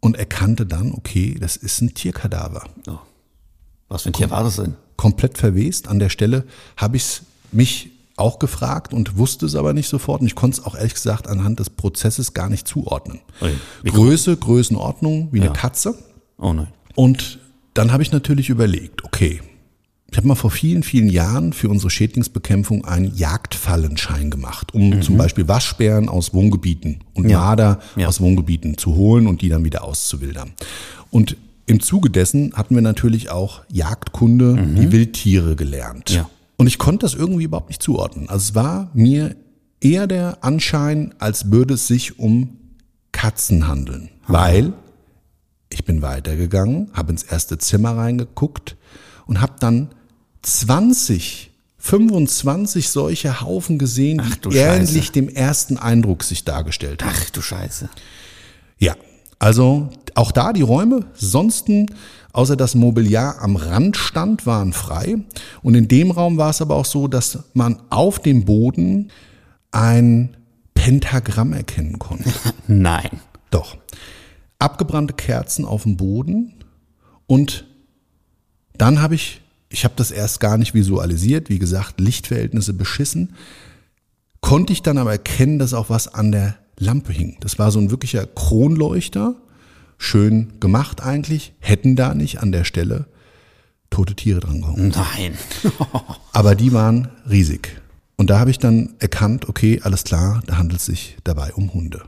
und 0.00 0.16
erkannte 0.16 0.66
dann, 0.66 0.92
okay, 0.92 1.36
das 1.40 1.56
ist 1.56 1.80
ein 1.80 1.94
Tierkadaver. 1.94 2.64
Oh. 2.86 2.98
Was 3.88 4.02
für 4.02 4.10
ein 4.10 4.12
Tier 4.12 4.30
war 4.30 4.44
das 4.44 4.56
denn? 4.56 4.74
Komplett 4.98 5.38
verwest. 5.38 5.88
An 5.88 5.98
der 5.98 6.10
Stelle 6.10 6.44
habe 6.76 6.96
ich 6.98 7.02
es 7.04 7.22
mich 7.52 7.90
auch 8.16 8.38
gefragt 8.40 8.92
und 8.92 9.16
wusste 9.16 9.46
es 9.46 9.54
aber 9.54 9.72
nicht 9.72 9.88
sofort. 9.88 10.20
Und 10.20 10.26
ich 10.26 10.34
konnte 10.34 10.60
es 10.60 10.66
auch 10.66 10.74
ehrlich 10.74 10.94
gesagt 10.94 11.26
anhand 11.28 11.60
des 11.60 11.70
Prozesses 11.70 12.34
gar 12.34 12.50
nicht 12.50 12.68
zuordnen. 12.68 13.20
Ui. 13.40 13.52
Wie 13.84 13.90
Größe, 13.90 14.36
Größenordnung 14.36 15.28
wie 15.32 15.38
Ja. 15.38 15.44
eine 15.44 15.52
Katze. 15.54 15.94
Oh 16.36 16.52
nein. 16.52 16.68
Und 16.96 17.38
dann 17.74 17.92
habe 17.92 18.02
ich 18.02 18.10
natürlich 18.12 18.50
überlegt, 18.50 19.04
okay, 19.04 19.40
ich 20.10 20.16
habe 20.16 20.26
mal 20.26 20.34
vor 20.34 20.50
vielen, 20.50 20.82
vielen 20.82 21.08
Jahren 21.10 21.52
für 21.52 21.68
unsere 21.68 21.90
Schädlingsbekämpfung 21.90 22.84
einen 22.86 23.14
Jagdfallenschein 23.14 24.30
gemacht, 24.30 24.74
um 24.74 25.00
zum 25.02 25.16
Beispiel 25.16 25.46
Waschbären 25.48 26.08
aus 26.08 26.32
Wohngebieten 26.34 27.04
und 27.14 27.24
Mhm. 27.24 27.30
Ja. 27.30 27.38
Marder 27.40 27.78
Ja. 27.94 28.08
aus 28.08 28.20
Wohngebieten 28.20 28.78
zu 28.78 28.94
holen 28.96 29.26
und 29.26 29.42
die 29.42 29.48
dann 29.48 29.64
wieder 29.64 29.84
auszuwildern. 29.84 30.52
Und 31.10 31.36
im 31.68 31.80
Zuge 31.80 32.10
dessen 32.10 32.52
hatten 32.54 32.74
wir 32.74 32.82
natürlich 32.82 33.30
auch 33.30 33.62
Jagdkunde, 33.70 34.56
die 34.76 34.90
Wildtiere 34.90 35.54
gelernt. 35.54 36.10
Mhm. 36.10 36.16
Ja. 36.16 36.30
Und 36.56 36.66
ich 36.66 36.78
konnte 36.78 37.04
das 37.04 37.14
irgendwie 37.14 37.44
überhaupt 37.44 37.68
nicht 37.68 37.82
zuordnen. 37.82 38.28
Also 38.28 38.50
es 38.50 38.54
war 38.54 38.90
mir 38.94 39.36
eher 39.80 40.06
der 40.06 40.42
Anschein, 40.42 41.14
als 41.18 41.52
würde 41.52 41.74
es 41.74 41.86
sich 41.86 42.18
um 42.18 42.58
Katzen 43.12 43.68
handeln. 43.68 44.10
Weil 44.26 44.72
ich 45.70 45.84
bin 45.84 46.02
weitergegangen, 46.02 46.90
habe 46.94 47.12
ins 47.12 47.22
erste 47.22 47.58
Zimmer 47.58 47.96
reingeguckt 47.96 48.76
und 49.26 49.40
habe 49.40 49.54
dann 49.60 49.90
20 50.42 51.48
25 51.80 52.88
solche 52.88 53.40
Haufen 53.40 53.78
gesehen, 53.78 54.20
Ach 54.22 54.36
die 54.36 54.56
ähnlich 54.56 55.06
Scheiße. 55.06 55.12
dem 55.12 55.28
ersten 55.28 55.76
Eindruck 55.76 56.24
sich 56.24 56.44
dargestellt 56.44 57.04
haben. 57.04 57.14
Ach 57.14 57.30
du 57.30 57.40
Scheiße. 57.40 57.88
Ja, 58.78 58.96
also 59.38 59.90
auch 60.14 60.32
da 60.32 60.52
die 60.52 60.62
Räume, 60.62 61.06
sonsten 61.14 61.86
außer 62.32 62.56
das 62.56 62.74
Mobiliar 62.74 63.40
am 63.40 63.56
Rand 63.56 63.96
stand, 63.96 64.46
waren 64.46 64.72
frei. 64.72 65.16
Und 65.62 65.74
in 65.74 65.88
dem 65.88 66.10
Raum 66.10 66.36
war 66.36 66.50
es 66.50 66.62
aber 66.62 66.76
auch 66.76 66.84
so, 66.84 67.08
dass 67.08 67.38
man 67.54 67.80
auf 67.90 68.18
dem 68.20 68.44
Boden 68.44 69.10
ein 69.70 70.36
Pentagramm 70.74 71.52
erkennen 71.52 71.98
konnte. 71.98 72.30
Nein. 72.66 73.20
Doch. 73.50 73.76
Abgebrannte 74.58 75.14
Kerzen 75.14 75.64
auf 75.64 75.84
dem 75.84 75.96
Boden 75.96 76.54
und 77.26 77.64
dann 78.76 79.02
habe 79.02 79.14
ich, 79.14 79.40
ich 79.68 79.84
habe 79.84 79.94
das 79.96 80.10
erst 80.10 80.40
gar 80.40 80.56
nicht 80.56 80.74
visualisiert, 80.74 81.48
wie 81.48 81.58
gesagt, 81.58 82.00
Lichtverhältnisse 82.00 82.72
beschissen, 82.72 83.34
konnte 84.40 84.72
ich 84.72 84.82
dann 84.82 84.98
aber 84.98 85.12
erkennen, 85.12 85.58
dass 85.58 85.74
auch 85.74 85.90
was 85.90 86.12
an 86.12 86.32
der 86.32 86.56
Lampe 86.78 87.12
hing. 87.12 87.36
Das 87.40 87.58
war 87.58 87.70
so 87.70 87.78
ein 87.78 87.90
wirklicher 87.90 88.26
Kronleuchter, 88.26 89.36
schön 89.98 90.54
gemacht 90.60 91.02
eigentlich, 91.02 91.52
hätten 91.58 91.96
da 91.96 92.14
nicht 92.14 92.40
an 92.40 92.52
der 92.52 92.64
Stelle 92.64 93.06
tote 93.90 94.14
Tiere 94.14 94.40
dran 94.40 94.60
gehangen. 94.60 94.92
Nein. 94.94 95.38
Aber 96.32 96.54
die 96.54 96.72
waren 96.72 97.08
riesig. 97.28 97.80
Und 98.16 98.30
da 98.30 98.38
habe 98.38 98.50
ich 98.50 98.58
dann 98.58 98.94
erkannt, 98.98 99.48
okay, 99.48 99.80
alles 99.82 100.04
klar, 100.04 100.42
da 100.46 100.58
handelt 100.58 100.80
es 100.80 100.86
sich 100.86 101.16
dabei 101.24 101.52
um 101.54 101.72
Hunde. 101.72 102.02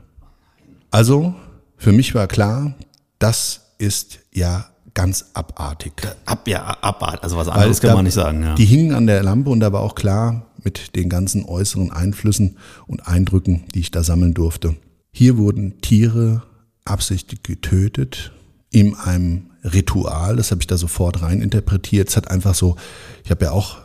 Also, 0.91 1.33
für 1.77 1.91
mich 1.91 2.13
war 2.13 2.27
klar, 2.27 2.75
das 3.17 3.73
ist 3.77 4.19
ja 4.33 4.69
ganz 4.93 5.25
abartig. 5.33 5.93
Ab, 6.25 6.47
ja, 6.47 6.63
ab, 6.63 7.19
also 7.21 7.37
was 7.37 7.47
anderes 7.47 7.81
kann 7.81 7.95
man 7.95 8.05
nicht 8.05 8.13
sagen, 8.13 8.43
ja. 8.43 8.55
Die 8.55 8.65
hingen 8.65 8.93
an 8.93 9.07
der 9.07 9.23
Lampe 9.23 9.49
und 9.49 9.59
da 9.59 9.71
war 9.71 9.81
auch 9.81 9.95
klar, 9.95 10.47
mit 10.63 10.95
den 10.95 11.09
ganzen 11.09 11.45
äußeren 11.45 11.91
Einflüssen 11.91 12.57
und 12.87 13.07
Eindrücken, 13.07 13.65
die 13.73 13.79
ich 13.79 13.91
da 13.91 14.03
sammeln 14.03 14.33
durfte. 14.33 14.75
Hier 15.11 15.37
wurden 15.37 15.81
Tiere 15.81 16.43
absichtlich 16.85 17.43
getötet 17.43 18.31
in 18.69 18.95
einem 18.95 19.47
Ritual, 19.63 20.37
das 20.37 20.51
habe 20.51 20.61
ich 20.61 20.67
da 20.67 20.77
sofort 20.77 21.21
rein 21.21 21.41
interpretiert. 21.41 22.09
Es 22.09 22.17
hat 22.17 22.31
einfach 22.31 22.55
so, 22.55 22.77
ich 23.23 23.31
habe 23.31 23.45
ja 23.45 23.51
auch 23.51 23.77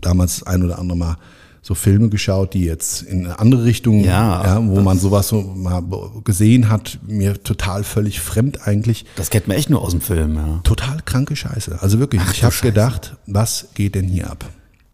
damals 0.00 0.42
ein 0.42 0.62
oder 0.62 0.78
andere 0.78 0.98
Mal 0.98 1.16
so 1.64 1.74
Filme 1.74 2.08
geschaut, 2.08 2.54
die 2.54 2.64
jetzt 2.64 3.02
in 3.02 3.24
eine 3.24 3.38
andere 3.38 3.64
Richtung, 3.64 4.02
Ja, 4.02 4.60
wo 4.66 4.80
man 4.80 4.98
sowas 4.98 5.28
so 5.28 5.40
mal 5.42 5.80
gesehen 6.24 6.68
hat, 6.68 6.98
mir 7.06 7.40
total 7.42 7.84
völlig 7.84 8.20
fremd 8.20 8.66
eigentlich. 8.66 9.04
Das 9.14 9.30
kennt 9.30 9.46
man 9.46 9.56
echt 9.56 9.70
nur 9.70 9.80
aus 9.80 9.92
dem 9.92 10.00
Film, 10.00 10.34
ja. 10.34 10.60
Total 10.64 10.98
kranke 11.04 11.36
Scheiße. 11.36 11.78
Also 11.80 12.00
wirklich, 12.00 12.20
ich 12.32 12.40
du 12.40 12.46
habe 12.46 12.56
gedacht, 12.62 13.16
was 13.26 13.68
geht 13.74 13.94
denn 13.94 14.08
hier 14.08 14.28
ab? 14.30 14.44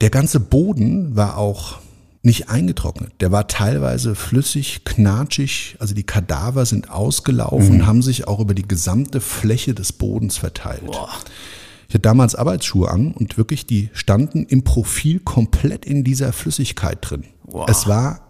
Der 0.02 0.10
ganze 0.10 0.40
Boden 0.40 1.16
war 1.16 1.38
auch 1.38 1.78
nicht 2.22 2.50
eingetrocknet. 2.50 3.12
Der 3.20 3.32
war 3.32 3.48
teilweise 3.48 4.14
flüssig, 4.14 4.82
knatschig. 4.84 5.76
Also 5.78 5.94
die 5.94 6.02
Kadaver 6.02 6.66
sind 6.66 6.90
ausgelaufen 6.90 7.68
Mhm. 7.68 7.74
und 7.80 7.86
haben 7.86 8.02
sich 8.02 8.28
auch 8.28 8.40
über 8.40 8.54
die 8.54 8.66
gesamte 8.68 9.20
Fläche 9.22 9.72
des 9.72 9.92
Bodens 9.92 10.36
verteilt. 10.36 10.82
Ich 11.88 11.94
hatte 11.94 12.02
damals 12.02 12.34
Arbeitsschuhe 12.34 12.90
an 12.90 13.12
und 13.12 13.38
wirklich, 13.38 13.66
die 13.66 13.88
standen 13.94 14.44
im 14.44 14.62
Profil 14.62 15.20
komplett 15.20 15.86
in 15.86 16.04
dieser 16.04 16.34
Flüssigkeit 16.34 16.98
drin. 17.00 17.24
Boah. 17.44 17.66
Es 17.68 17.86
war 17.86 18.20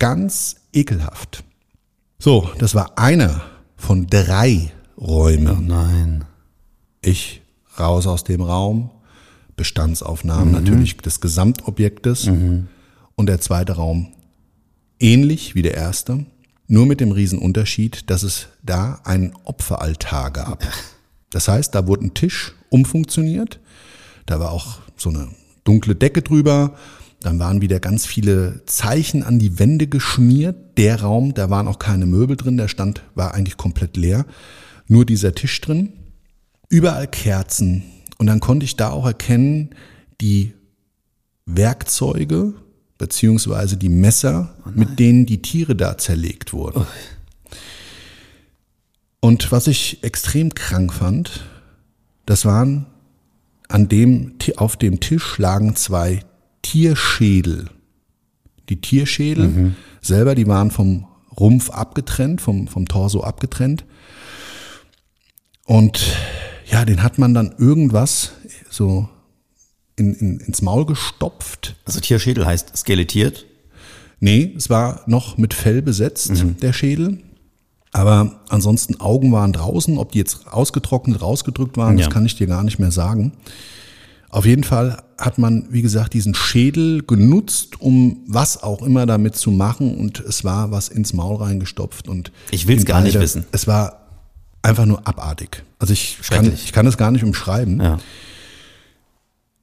ganz 0.00 0.56
ekelhaft. 0.72 1.44
So, 2.18 2.50
das 2.58 2.74
war 2.74 2.98
einer 2.98 3.42
von 3.76 4.08
drei 4.08 4.72
Räumen. 4.98 5.68
Nein. 5.68 6.24
Ich 7.00 7.42
raus 7.78 8.08
aus 8.08 8.24
dem 8.24 8.40
Raum, 8.40 8.90
Bestandsaufnahmen 9.56 10.52
natürlich 10.52 10.96
des 10.96 11.20
Gesamtobjektes 11.20 12.26
und 12.26 13.26
der 13.26 13.40
zweite 13.40 13.74
Raum 13.74 14.12
ähnlich 14.98 15.54
wie 15.54 15.62
der 15.62 15.74
erste, 15.74 16.26
nur 16.66 16.86
mit 16.86 17.00
dem 17.00 17.12
Riesenunterschied, 17.12 18.10
dass 18.10 18.22
es 18.24 18.48
da 18.62 19.00
einen 19.04 19.32
Opferaltar 19.44 20.32
gab. 20.32 20.64
Das 21.34 21.48
heißt, 21.48 21.74
da 21.74 21.88
wurde 21.88 22.04
ein 22.04 22.14
Tisch 22.14 22.54
umfunktioniert, 22.68 23.58
da 24.24 24.38
war 24.38 24.52
auch 24.52 24.78
so 24.96 25.10
eine 25.10 25.30
dunkle 25.64 25.96
Decke 25.96 26.22
drüber, 26.22 26.76
dann 27.18 27.40
waren 27.40 27.60
wieder 27.60 27.80
ganz 27.80 28.06
viele 28.06 28.62
Zeichen 28.66 29.24
an 29.24 29.40
die 29.40 29.58
Wände 29.58 29.88
geschmiert. 29.88 30.78
Der 30.78 31.00
Raum, 31.00 31.34
da 31.34 31.50
waren 31.50 31.66
auch 31.66 31.80
keine 31.80 32.06
Möbel 32.06 32.36
drin, 32.36 32.56
der 32.56 32.68
stand 32.68 33.02
war 33.16 33.34
eigentlich 33.34 33.56
komplett 33.56 33.96
leer, 33.96 34.26
nur 34.86 35.04
dieser 35.04 35.34
Tisch 35.34 35.60
drin. 35.60 35.94
Überall 36.68 37.08
Kerzen. 37.08 37.82
Und 38.18 38.28
dann 38.28 38.38
konnte 38.38 38.62
ich 38.62 38.76
da 38.76 38.90
auch 38.90 39.04
erkennen, 39.04 39.70
die 40.20 40.52
Werkzeuge 41.46 42.54
beziehungsweise 42.96 43.76
die 43.76 43.88
Messer, 43.88 44.54
mit 44.72 45.00
denen 45.00 45.26
die 45.26 45.42
Tiere 45.42 45.74
da 45.74 45.98
zerlegt 45.98 46.52
wurden. 46.52 46.86
Und 49.24 49.50
was 49.52 49.68
ich 49.68 50.04
extrem 50.04 50.54
krank 50.54 50.92
fand, 50.92 51.46
das 52.26 52.44
waren 52.44 52.84
an 53.68 53.88
dem, 53.88 54.34
auf 54.58 54.76
dem 54.76 55.00
Tisch 55.00 55.38
lagen 55.38 55.76
zwei 55.76 56.20
Tierschädel. 56.60 57.70
Die 58.68 58.82
Tierschädel 58.82 59.72
selber, 60.02 60.34
die 60.34 60.46
waren 60.46 60.70
vom 60.70 61.06
Rumpf 61.40 61.70
abgetrennt, 61.70 62.42
vom, 62.42 62.68
vom 62.68 62.86
Torso 62.86 63.22
abgetrennt. 63.22 63.86
Und 65.64 66.18
ja, 66.66 66.84
den 66.84 67.02
hat 67.02 67.16
man 67.16 67.32
dann 67.32 67.54
irgendwas 67.56 68.32
so 68.68 69.08
in, 69.96 70.12
in, 70.16 70.40
ins 70.40 70.60
Maul 70.60 70.84
gestopft. 70.84 71.76
Also 71.86 72.00
Tierschädel 72.00 72.44
heißt 72.44 72.76
skelettiert. 72.76 73.46
Nee, 74.20 74.52
es 74.54 74.68
war 74.68 75.02
noch 75.06 75.38
mit 75.38 75.54
Fell 75.54 75.80
besetzt, 75.80 76.30
der 76.60 76.74
Schädel. 76.74 77.22
Aber 77.94 78.40
ansonsten 78.48 79.00
Augen 79.00 79.30
waren 79.30 79.52
draußen. 79.52 79.98
Ob 79.98 80.10
die 80.12 80.18
jetzt 80.18 80.48
ausgetrocknet, 80.48 81.22
rausgedrückt 81.22 81.76
waren, 81.76 81.96
Ja. 81.96 82.06
das 82.06 82.12
kann 82.12 82.26
ich 82.26 82.34
dir 82.34 82.48
gar 82.48 82.64
nicht 82.64 82.80
mehr 82.80 82.90
sagen. 82.90 83.32
Auf 84.30 84.46
jeden 84.46 84.64
Fall 84.64 85.00
hat 85.16 85.38
man, 85.38 85.68
wie 85.70 85.80
gesagt, 85.80 86.12
diesen 86.12 86.34
Schädel 86.34 87.04
genutzt, 87.04 87.80
um 87.80 88.24
was 88.26 88.60
auch 88.64 88.82
immer 88.82 89.06
damit 89.06 89.36
zu 89.36 89.52
machen. 89.52 89.96
Und 89.96 90.18
es 90.18 90.42
war 90.42 90.72
was 90.72 90.88
ins 90.88 91.12
Maul 91.12 91.36
reingestopft. 91.36 92.08
Und 92.08 92.32
Ich 92.50 92.66
will's 92.66 92.82
in 92.82 92.86
gar 92.88 93.00
nicht 93.00 93.18
wissen. 93.20 93.44
Es 93.52 93.68
war 93.68 94.00
einfach 94.60 94.86
nur 94.86 95.06
abartig. 95.06 95.62
Also 95.78 95.92
ich 95.92 96.18
kann, 96.28 96.52
ich 96.52 96.72
kann 96.72 96.88
es 96.88 96.96
gar 96.96 97.12
nicht 97.12 97.22
umschreiben. 97.22 97.80
Ja. 97.80 97.98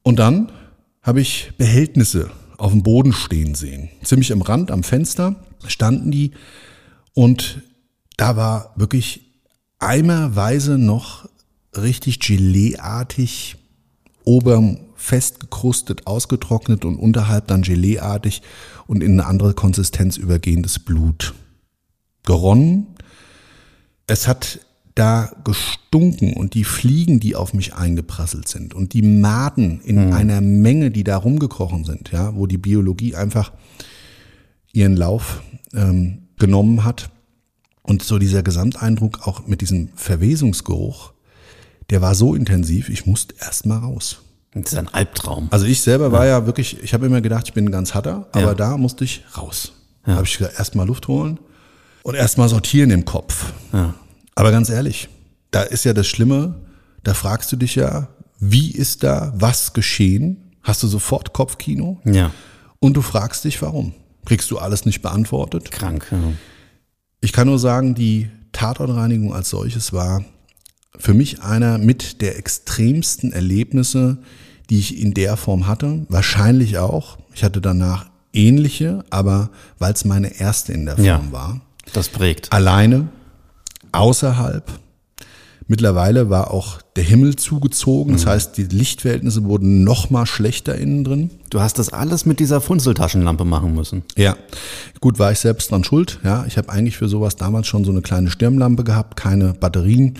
Und 0.03 0.19
dann 0.19 0.53
habe 1.01 1.19
ich 1.19 1.51
Behältnisse 1.57 2.31
auf 2.57 2.71
dem 2.71 2.81
Boden 2.81 3.11
stehen 3.11 3.55
sehen. 3.55 3.89
Ziemlich 4.03 4.31
am 4.31 4.41
Rand, 4.41 4.71
am 4.71 4.83
Fenster 4.83 5.35
standen 5.67 6.11
die 6.11 6.31
und 7.13 7.61
da 8.21 8.35
war 8.35 8.71
wirklich 8.75 9.31
eimerweise 9.79 10.77
noch 10.77 11.27
richtig 11.75 12.19
Geleeartig, 12.19 13.55
oben 14.23 14.77
fest 14.93 15.39
gekrustet, 15.39 16.05
ausgetrocknet 16.05 16.85
und 16.85 16.97
unterhalb 16.97 17.47
dann 17.47 17.63
Geleeartig 17.63 18.43
und 18.85 19.01
in 19.01 19.13
eine 19.13 19.25
andere 19.25 19.55
Konsistenz 19.55 20.17
übergehendes 20.17 20.77
Blut. 20.77 21.33
Geronnen. 22.23 22.85
Es 24.05 24.27
hat 24.27 24.59
da 24.93 25.31
gestunken 25.43 26.33
und 26.33 26.53
die 26.53 26.63
Fliegen, 26.63 27.19
die 27.19 27.35
auf 27.35 27.55
mich 27.55 27.73
eingeprasselt 27.73 28.47
sind 28.47 28.75
und 28.75 28.93
die 28.93 29.01
Maden 29.01 29.81
in 29.81 30.13
einer 30.13 30.41
Menge, 30.41 30.91
die 30.91 31.03
da 31.03 31.17
rumgekrochen 31.17 31.85
sind, 31.85 32.11
ja, 32.11 32.35
wo 32.35 32.45
die 32.45 32.59
Biologie 32.59 33.15
einfach 33.15 33.51
ihren 34.73 34.95
Lauf 34.95 35.41
ähm, 35.73 36.27
genommen 36.37 36.83
hat. 36.83 37.09
Und 37.83 38.03
so 38.03 38.19
dieser 38.19 38.43
Gesamteindruck 38.43 39.27
auch 39.27 39.47
mit 39.47 39.61
diesem 39.61 39.89
Verwesungsgeruch, 39.95 41.13
der 41.89 42.01
war 42.01 42.15
so 42.15 42.35
intensiv, 42.35 42.89
ich 42.89 43.05
musste 43.05 43.35
erst 43.39 43.65
mal 43.65 43.77
raus. 43.79 44.21
Das 44.53 44.73
ist 44.73 44.77
ein 44.77 44.87
Albtraum. 44.89 45.47
Also 45.51 45.65
ich 45.65 45.81
selber 45.81 46.11
war 46.11 46.25
ja 46.25 46.45
wirklich, 46.45 46.81
ich 46.83 46.93
habe 46.93 47.05
immer 47.05 47.21
gedacht, 47.21 47.47
ich 47.47 47.53
bin 47.53 47.65
ein 47.67 47.71
ganz 47.71 47.93
Hatter, 47.93 48.27
aber 48.33 48.41
Ja. 48.49 48.53
da 48.53 48.77
musste 48.77 49.03
ich 49.03 49.23
raus. 49.37 49.73
Da 50.05 50.15
habe 50.15 50.25
ich 50.25 50.37
gesagt, 50.37 50.57
erstmal 50.59 50.87
Luft 50.87 51.07
holen 51.07 51.39
und 52.03 52.15
erstmal 52.15 52.49
sortieren 52.49 52.89
im 52.91 53.05
Kopf. 53.05 53.53
Ja. 53.71 53.93
Aber 54.35 54.51
ganz 54.51 54.69
ehrlich, 54.69 55.09
da 55.51 55.61
ist 55.61 55.83
ja 55.85 55.93
das 55.93 56.07
Schlimme, 56.07 56.55
da 57.03 57.13
fragst 57.13 57.51
du 57.51 57.55
dich 57.55 57.75
ja, 57.75 58.07
wie 58.39 58.71
ist 58.71 59.03
da 59.03 59.31
was 59.35 59.73
geschehen? 59.73 60.51
Hast 60.63 60.83
du 60.83 60.87
sofort 60.87 61.33
Kopfkino? 61.33 61.99
Ja. 62.05 62.31
Und 62.79 62.95
du 62.97 63.01
fragst 63.01 63.43
dich, 63.45 63.61
warum? 63.61 63.93
Kriegst 64.25 64.49
du 64.51 64.57
alles 64.59 64.85
nicht 64.85 65.01
beantwortet? 65.01 65.71
Krank. 65.71 66.07
Ja. 66.11 66.17
Ich 67.21 67.33
kann 67.33 67.47
nur 67.47 67.59
sagen, 67.59 67.93
die 67.95 68.29
Tatortreinigung 68.51 69.33
als 69.33 69.49
solches 69.49 69.93
war 69.93 70.23
für 70.97 71.13
mich 71.13 71.41
einer 71.41 71.77
mit 71.77 72.21
der 72.21 72.37
extremsten 72.37 73.31
Erlebnisse, 73.31 74.17
die 74.69 74.79
ich 74.79 74.99
in 74.99 75.13
der 75.13 75.37
Form 75.37 75.67
hatte. 75.67 76.05
Wahrscheinlich 76.09 76.77
auch. 76.77 77.17
Ich 77.33 77.43
hatte 77.43 77.61
danach 77.61 78.07
ähnliche, 78.33 79.03
aber 79.09 79.49
weil 79.79 79.93
es 79.93 80.05
meine 80.05 80.39
erste 80.39 80.73
in 80.73 80.85
der 80.85 80.95
Form 80.95 81.05
Ja. 81.05 81.21
war. 81.31 81.61
Das 81.93 82.09
prägt. 82.09 82.51
Alleine, 82.51 83.07
außerhalb, 83.91 84.71
Mittlerweile 85.71 86.29
war 86.29 86.51
auch 86.51 86.81
der 86.97 87.05
Himmel 87.05 87.37
zugezogen. 87.37 88.11
Das 88.11 88.25
heißt, 88.25 88.57
die 88.57 88.65
Lichtverhältnisse 88.65 89.45
wurden 89.45 89.85
noch 89.85 90.09
mal 90.09 90.25
schlechter 90.25 90.75
innen 90.75 91.05
drin. 91.05 91.29
Du 91.49 91.61
hast 91.61 91.79
das 91.79 91.93
alles 91.93 92.25
mit 92.25 92.41
dieser 92.41 92.59
Funzeltaschenlampe 92.59 93.45
machen 93.45 93.73
müssen. 93.73 94.03
Ja, 94.17 94.35
gut, 94.99 95.17
war 95.17 95.31
ich 95.31 95.39
selbst 95.39 95.71
dran 95.71 95.85
schuld. 95.85 96.19
Ja, 96.25 96.43
ich 96.45 96.57
habe 96.57 96.67
eigentlich 96.67 96.97
für 96.97 97.07
sowas 97.07 97.37
damals 97.37 97.67
schon 97.67 97.85
so 97.85 97.91
eine 97.91 98.01
kleine 98.01 98.29
Stirnlampe 98.29 98.83
gehabt, 98.83 99.15
keine 99.15 99.53
Batterien. 99.53 100.15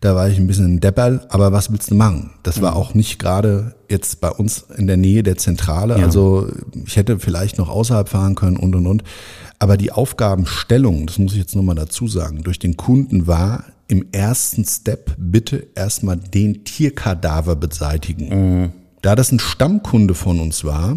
Da 0.00 0.14
war 0.14 0.28
ich 0.28 0.38
ein 0.38 0.46
bisschen 0.46 0.76
ein 0.76 0.80
Depperl, 0.80 1.26
aber 1.30 1.50
was 1.50 1.72
willst 1.72 1.90
du 1.90 1.96
machen? 1.96 2.30
Das 2.44 2.62
war 2.62 2.76
auch 2.76 2.94
nicht 2.94 3.18
gerade 3.18 3.74
jetzt 3.90 4.20
bei 4.20 4.30
uns 4.30 4.66
in 4.76 4.86
der 4.86 4.98
Nähe 4.98 5.24
der 5.24 5.36
Zentrale. 5.36 5.98
Ja. 5.98 6.04
Also 6.04 6.46
ich 6.86 6.94
hätte 6.94 7.18
vielleicht 7.18 7.58
noch 7.58 7.68
außerhalb 7.68 8.08
fahren 8.08 8.36
können 8.36 8.56
und 8.56 8.76
und 8.76 8.86
und. 8.86 9.02
Aber 9.58 9.76
die 9.76 9.90
Aufgabenstellung, 9.90 11.06
das 11.08 11.18
muss 11.18 11.32
ich 11.32 11.38
jetzt 11.38 11.56
nochmal 11.56 11.74
dazu 11.74 12.06
sagen, 12.06 12.44
durch 12.44 12.60
den 12.60 12.76
Kunden 12.76 13.26
war 13.26 13.64
im 13.92 14.06
ersten 14.10 14.64
Step 14.64 15.14
bitte 15.18 15.66
erstmal 15.74 16.16
den 16.16 16.64
Tierkadaver 16.64 17.56
beseitigen. 17.56 18.72
Da 19.02 19.14
das 19.14 19.30
ein 19.30 19.38
Stammkunde 19.38 20.14
von 20.14 20.40
uns 20.40 20.64
war 20.64 20.96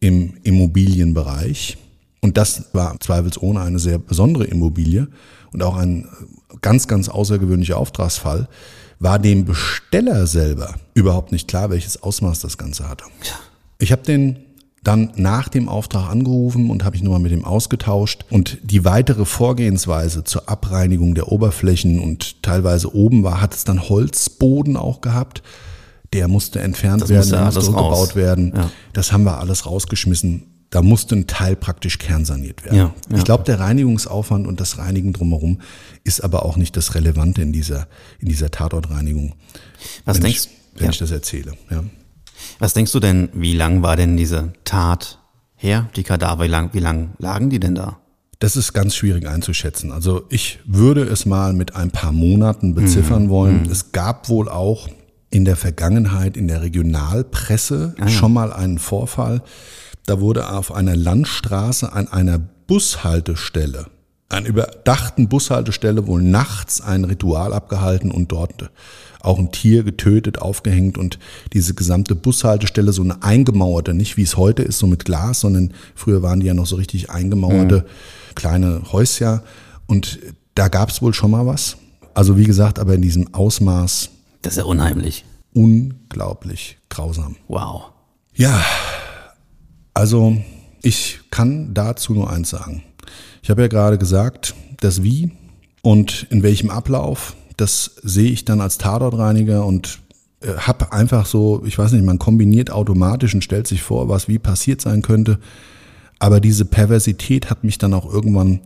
im 0.00 0.32
Immobilienbereich, 0.42 1.76
und 2.22 2.38
das 2.38 2.72
war 2.72 2.98
zweifelsohne 2.98 3.60
eine 3.60 3.78
sehr 3.78 3.98
besondere 3.98 4.44
Immobilie 4.44 5.08
und 5.52 5.62
auch 5.62 5.76
ein 5.76 6.08
ganz, 6.62 6.88
ganz 6.88 7.10
außergewöhnlicher 7.10 7.76
Auftragsfall, 7.76 8.48
war 8.98 9.18
dem 9.18 9.44
Besteller 9.44 10.26
selber 10.26 10.76
überhaupt 10.94 11.32
nicht 11.32 11.46
klar, 11.46 11.68
welches 11.68 12.02
Ausmaß 12.02 12.40
das 12.40 12.56
Ganze 12.56 12.88
hatte. 12.88 13.04
Ich 13.78 13.92
habe 13.92 14.00
den 14.00 14.38
dann 14.82 15.12
nach 15.16 15.48
dem 15.48 15.68
Auftrag 15.68 16.08
angerufen 16.08 16.70
und 16.70 16.84
habe 16.84 16.94
mich 16.94 17.02
nochmal 17.02 17.20
mit 17.20 17.32
ihm 17.32 17.44
ausgetauscht. 17.44 18.24
Und 18.30 18.58
die 18.62 18.84
weitere 18.84 19.26
Vorgehensweise 19.26 20.24
zur 20.24 20.48
Abreinigung 20.48 21.14
der 21.14 21.30
Oberflächen 21.30 22.00
und 22.00 22.42
teilweise 22.42 22.94
oben 22.94 23.22
war, 23.22 23.40
hat 23.42 23.54
es 23.54 23.64
dann 23.64 23.88
Holzboden 23.88 24.76
auch 24.76 25.00
gehabt. 25.02 25.42
Der 26.14 26.28
musste 26.28 26.60
entfernt 26.60 27.02
Das 27.02 27.10
werden, 27.10 27.18
musste 27.20 27.36
der 27.36 27.44
musste 27.44 27.58
alles 27.60 27.68
rückgebaut 27.68 27.92
raus. 28.08 28.16
werden. 28.16 28.52
Ja. 28.56 28.70
Das 28.94 29.12
haben 29.12 29.24
wir 29.24 29.38
alles 29.38 29.66
rausgeschmissen. 29.66 30.46
Da 30.70 30.82
musste 30.82 31.16
ein 31.16 31.26
Teil 31.26 31.56
praktisch 31.56 31.98
kernsaniert 31.98 32.64
werden. 32.64 32.78
Ja, 32.78 32.94
ja. 33.10 33.18
Ich 33.18 33.24
glaube, 33.24 33.44
der 33.44 33.58
Reinigungsaufwand 33.60 34.46
und 34.46 34.60
das 34.60 34.78
Reinigen 34.78 35.12
drumherum 35.12 35.60
ist 36.04 36.20
aber 36.22 36.44
auch 36.44 36.56
nicht 36.56 36.76
das 36.76 36.94
Relevante 36.94 37.42
in 37.42 37.52
dieser, 37.52 37.86
in 38.18 38.28
dieser 38.28 38.50
Tatortreinigung. 38.50 39.34
Was 40.04 40.16
wenn 40.16 40.24
denkst, 40.24 40.48
ich, 40.74 40.80
wenn 40.80 40.90
ich 40.90 40.98
das 40.98 41.10
erzähle? 41.10 41.52
Ja. 41.70 41.82
Was 42.60 42.74
denkst 42.74 42.92
du 42.92 43.00
denn, 43.00 43.30
wie 43.32 43.54
lang 43.54 43.82
war 43.82 43.96
denn 43.96 44.16
diese 44.16 44.52
Tat 44.64 45.18
her? 45.56 45.88
Die 45.96 46.04
Kadaver, 46.04 46.44
wie 46.44 46.48
lang, 46.48 46.70
wie 46.72 46.78
lang 46.78 47.14
lagen 47.18 47.50
die 47.50 47.58
denn 47.58 47.74
da? 47.74 47.98
Das 48.38 48.56
ist 48.56 48.72
ganz 48.72 48.94
schwierig 48.94 49.28
einzuschätzen. 49.28 49.92
Also 49.92 50.22
ich 50.30 50.60
würde 50.64 51.02
es 51.02 51.26
mal 51.26 51.52
mit 51.52 51.74
ein 51.76 51.90
paar 51.90 52.12
Monaten 52.12 52.74
beziffern 52.74 53.28
wollen. 53.28 53.68
Es 53.70 53.92
gab 53.92 54.28
wohl 54.28 54.48
auch 54.48 54.88
in 55.30 55.44
der 55.44 55.56
Vergangenheit 55.56 56.36
in 56.36 56.48
der 56.48 56.62
Regionalpresse 56.62 57.94
schon 58.08 58.32
mal 58.32 58.52
einen 58.52 58.78
Vorfall. 58.78 59.42
Da 60.06 60.20
wurde 60.20 60.48
auf 60.50 60.72
einer 60.72 60.96
Landstraße 60.96 61.92
an 61.92 62.08
einer 62.08 62.38
Bushaltestelle, 62.38 63.86
einer 64.30 64.48
überdachten 64.48 65.28
Bushaltestelle, 65.28 66.06
wohl 66.06 66.22
nachts 66.22 66.80
ein 66.80 67.04
Ritual 67.04 67.52
abgehalten 67.52 68.10
und 68.10 68.32
dort 68.32 68.70
auch 69.20 69.38
ein 69.38 69.52
Tier 69.52 69.82
getötet, 69.82 70.40
aufgehängt 70.40 70.96
und 70.96 71.18
diese 71.52 71.74
gesamte 71.74 72.14
Bushaltestelle 72.14 72.92
so 72.92 73.02
eine 73.02 73.22
eingemauerte, 73.22 73.92
nicht 73.92 74.16
wie 74.16 74.22
es 74.22 74.36
heute 74.36 74.62
ist, 74.62 74.78
so 74.78 74.86
mit 74.86 75.04
Glas, 75.04 75.40
sondern 75.40 75.74
früher 75.94 76.22
waren 76.22 76.40
die 76.40 76.46
ja 76.46 76.54
noch 76.54 76.66
so 76.66 76.76
richtig 76.76 77.10
eingemauerte 77.10 77.84
kleine 78.34 78.80
Häuschen 78.92 79.40
und 79.86 80.18
da 80.54 80.68
gab 80.68 80.88
es 80.90 81.02
wohl 81.02 81.12
schon 81.12 81.32
mal 81.32 81.46
was. 81.46 81.76
Also 82.14 82.38
wie 82.38 82.44
gesagt, 82.44 82.78
aber 82.78 82.94
in 82.94 83.02
diesem 83.02 83.34
Ausmaß 83.34 84.10
Das 84.42 84.54
ist 84.54 84.58
ja 84.58 84.64
unheimlich. 84.64 85.24
unglaublich 85.52 86.78
grausam. 86.88 87.36
Wow. 87.48 87.90
Ja, 88.34 88.62
also 89.92 90.36
ich 90.82 91.20
kann 91.30 91.74
dazu 91.74 92.14
nur 92.14 92.30
eins 92.30 92.50
sagen. 92.50 92.82
Ich 93.50 93.52
habe 93.52 93.62
ja 93.62 93.66
gerade 93.66 93.98
gesagt, 93.98 94.54
das 94.78 95.02
Wie 95.02 95.32
und 95.82 96.28
in 96.30 96.44
welchem 96.44 96.70
Ablauf, 96.70 97.34
das 97.56 97.96
sehe 98.00 98.30
ich 98.30 98.44
dann 98.44 98.60
als 98.60 98.78
Tatortreiniger 98.78 99.66
und 99.66 99.98
äh, 100.40 100.52
habe 100.52 100.92
einfach 100.92 101.26
so, 101.26 101.60
ich 101.66 101.76
weiß 101.76 101.90
nicht, 101.90 102.04
man 102.04 102.20
kombiniert 102.20 102.70
automatisch 102.70 103.34
und 103.34 103.42
stellt 103.42 103.66
sich 103.66 103.82
vor, 103.82 104.08
was 104.08 104.28
wie 104.28 104.38
passiert 104.38 104.80
sein 104.80 105.02
könnte. 105.02 105.40
Aber 106.20 106.38
diese 106.38 106.64
Perversität 106.64 107.50
hat 107.50 107.64
mich 107.64 107.76
dann 107.76 107.92
auch 107.92 108.06
irgendwann 108.06 108.60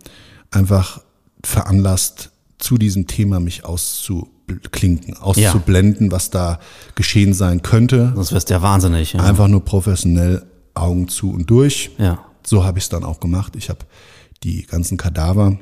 einfach 0.51 1.01
veranlasst, 1.42 2.33
zu 2.59 2.77
diesem 2.77 3.07
Thema 3.07 3.40
mich 3.40 3.64
auszuklinken, 3.64 5.16
auszublenden, 5.16 6.12
was 6.12 6.29
da 6.29 6.59
geschehen 6.94 7.33
sein 7.33 7.62
könnte. 7.62 8.12
Sonst 8.16 8.33
wirst 8.33 8.51
du 8.51 8.53
ja 8.53 8.61
wahnsinnig. 8.61 9.14
Ja. 9.14 9.20
Einfach 9.20 9.49
nur 9.49 9.64
professionell 9.64 10.44
Augen 10.75 11.09
zu 11.09 11.33
und 11.33 11.49
durch. 11.49 11.90
Ja. 11.97 12.18
So 12.47 12.64
habe 12.64 12.77
ich 12.77 12.85
es 12.85 12.90
dann 12.90 13.03
auch 13.03 13.18
gemacht. 13.18 13.57
Ich 13.57 13.70
habe 13.70 13.79
die 14.45 14.63
ganzen 14.63 14.97
Kadaver 14.97 15.59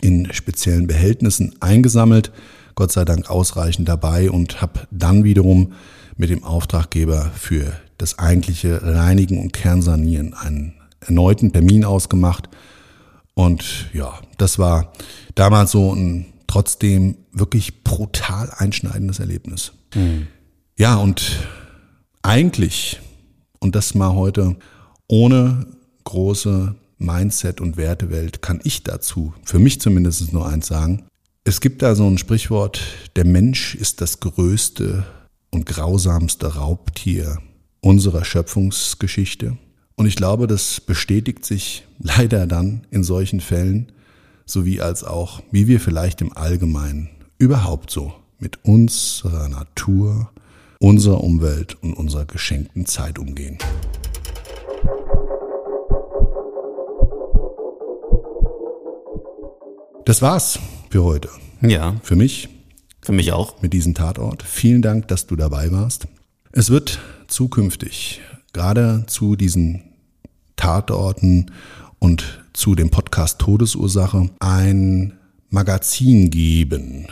in 0.00 0.32
speziellen 0.32 0.86
Behältnissen 0.86 1.54
eingesammelt, 1.60 2.32
Gott 2.74 2.92
sei 2.92 3.04
Dank 3.04 3.30
ausreichend 3.30 3.88
dabei 3.88 4.30
und 4.30 4.60
habe 4.60 4.86
dann 4.90 5.24
wiederum 5.24 5.72
mit 6.16 6.30
dem 6.30 6.44
Auftraggeber 6.44 7.30
für 7.34 7.72
das 7.98 8.18
eigentliche 8.18 8.82
Reinigen 8.82 9.40
und 9.40 9.52
Kernsanieren 9.52 10.34
einen 10.34 10.74
erneuten 11.00 11.52
Termin 11.52 11.84
ausgemacht. 11.84 12.48
Und 13.34 13.90
ja, 13.92 14.18
das 14.38 14.58
war 14.58 14.92
damals 15.34 15.72
so 15.72 15.94
ein 15.94 16.26
trotzdem 16.46 17.16
wirklich 17.32 17.82
brutal 17.82 18.50
einschneidendes 18.56 19.18
Erlebnis. 19.18 19.72
Ja, 20.78 20.96
und 20.96 21.46
eigentlich, 22.22 23.00
und 23.58 23.74
das 23.74 23.94
mal 23.94 24.14
heute 24.14 24.56
ohne 25.08 25.66
große 26.04 26.74
Mindset- 26.98 27.60
und 27.60 27.76
Wertewelt, 27.76 28.42
kann 28.42 28.60
ich 28.64 28.82
dazu, 28.82 29.34
für 29.44 29.58
mich 29.58 29.80
zumindest 29.80 30.32
nur 30.32 30.48
eins 30.48 30.66
sagen. 30.66 31.04
Es 31.44 31.60
gibt 31.60 31.82
da 31.82 31.94
so 31.94 32.06
ein 32.06 32.18
Sprichwort, 32.18 32.80
der 33.14 33.24
Mensch 33.24 33.74
ist 33.74 34.00
das 34.00 34.20
größte 34.20 35.04
und 35.50 35.66
grausamste 35.66 36.54
Raubtier 36.56 37.38
unserer 37.80 38.24
Schöpfungsgeschichte. 38.24 39.56
Und 39.94 40.06
ich 40.06 40.16
glaube, 40.16 40.46
das 40.46 40.80
bestätigt 40.80 41.44
sich 41.44 41.86
leider 41.98 42.46
dann 42.46 42.86
in 42.90 43.04
solchen 43.04 43.40
Fällen, 43.40 43.92
sowie 44.44 44.80
als 44.80 45.02
auch, 45.02 45.42
wie 45.50 45.66
wir 45.66 45.80
vielleicht 45.80 46.20
im 46.20 46.36
Allgemeinen 46.36 47.08
überhaupt 47.38 47.90
so 47.90 48.12
mit 48.38 48.64
unserer 48.64 49.48
Natur, 49.48 50.30
unserer 50.78 51.22
Umwelt 51.22 51.76
und 51.82 51.94
unserer 51.94 52.26
geschenkten 52.26 52.86
Zeit 52.86 53.18
umgehen. 53.18 53.58
Das 60.06 60.22
war's 60.22 60.60
für 60.88 61.02
heute. 61.02 61.28
Ja, 61.62 61.96
Für 62.04 62.14
mich 62.14 62.48
für 63.00 63.10
mich 63.10 63.32
auch. 63.32 63.60
mit 63.60 63.72
diesem 63.72 63.92
Tatort. 63.92 64.44
Vielen 64.44 64.80
Dank, 64.80 65.08
dass 65.08 65.26
du 65.26 65.34
dabei 65.34 65.72
warst. 65.72 66.06
Es 66.52 66.70
wird 66.70 67.00
zukünftig 67.26 68.20
gerade 68.52 69.02
zu 69.08 69.34
diesen 69.34 69.82
Tatorten 70.54 71.50
und 71.98 72.44
zu 72.52 72.76
dem 72.76 72.90
Podcast 72.90 73.40
Todesursache 73.40 74.30
ein 74.38 75.18
Magazin 75.50 76.30
geben. 76.30 77.08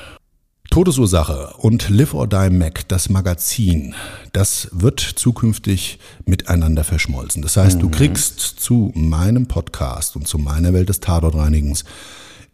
Todesursache 0.71 1.55
und 1.59 1.91
Live 1.91 2.15
or 2.15 2.29
Die 2.29 2.51
Mac, 2.51 2.87
das 2.87 3.09
Magazin, 3.09 3.97
das 4.33 4.69
wird 4.71 5.01
zukünftig 5.01 5.99
miteinander 6.27 6.85
verschmolzen. 6.85 7.43
Das 7.43 7.57
heißt, 7.57 7.83
du 7.83 7.89
kriegst 7.89 8.39
zu 8.39 8.93
meinem 8.95 9.47
Podcast 9.47 10.15
und 10.15 10.29
zu 10.29 10.39
meiner 10.39 10.73
Welt 10.73 10.89
des 10.89 11.01
Tatortreinigens 11.01 11.85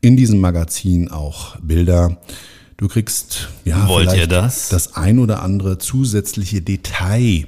in 0.00 0.16
diesem 0.16 0.40
Magazin 0.40 1.10
auch 1.10 1.56
Bilder. 1.60 2.18
Du 2.76 2.88
kriegst 2.88 3.48
ja 3.64 3.88
Wollt 3.88 4.14
ihr 4.14 4.26
das? 4.26 4.70
das 4.70 4.96
ein 4.96 5.18
oder 5.18 5.42
andere 5.42 5.78
zusätzliche 5.78 6.62
Detail 6.62 7.46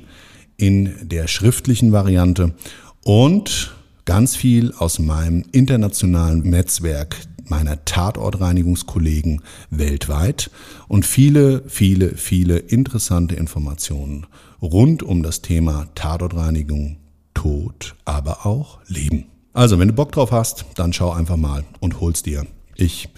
in 0.57 0.95
der 1.03 1.27
schriftlichen 1.27 1.93
Variante 1.93 2.55
und 3.03 3.75
ganz 4.05 4.37
viel 4.37 4.73
aus 4.73 4.99
meinem 4.99 5.45
internationalen 5.53 6.43
Netzwerk 6.43 7.17
meiner 7.45 7.85
Tatortreinigungskollegen 7.85 9.43
weltweit 9.71 10.51
und 10.89 11.05
viele, 11.05 11.63
viele, 11.67 12.17
viele 12.17 12.59
interessante 12.59 13.35
Informationen 13.35 14.27
rund 14.61 15.03
um 15.03 15.23
das 15.23 15.43
Thema 15.43 15.89
Tatortreinigung, 15.95 16.99
Tod, 17.35 17.95
aber 18.05 18.47
auch 18.47 18.79
Leben. 18.87 19.32
Also, 19.55 19.79
wenn 19.79 19.89
du 19.89 19.95
Bock 19.95 20.13
drauf 20.13 20.33
hast, 20.33 20.65
dann 20.77 20.95
schau 20.95 21.11
einfach 21.11 21.37
mal 21.37 21.65
und 21.81 22.01
hol's 22.01 22.23
dir. 22.23 22.47
Ich 22.75 23.11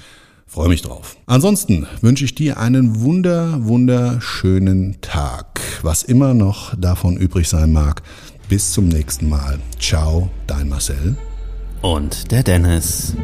freue 0.46 0.68
mich 0.68 0.82
drauf. 0.82 1.16
Ansonsten 1.26 1.86
wünsche 2.00 2.24
ich 2.24 2.34
dir 2.34 2.58
einen 2.58 3.00
wunder, 3.00 3.64
wunderschönen 3.64 5.00
Tag, 5.00 5.60
was 5.82 6.02
immer 6.02 6.34
noch 6.34 6.74
davon 6.76 7.16
übrig 7.16 7.48
sein 7.48 7.72
mag. 7.72 8.02
Bis 8.48 8.72
zum 8.72 8.88
nächsten 8.88 9.28
Mal. 9.28 9.60
Ciao, 9.78 10.28
dein 10.48 10.68
Marcel. 10.68 11.16
Und 11.82 12.32
der 12.32 12.42
Dennis. 12.42 13.14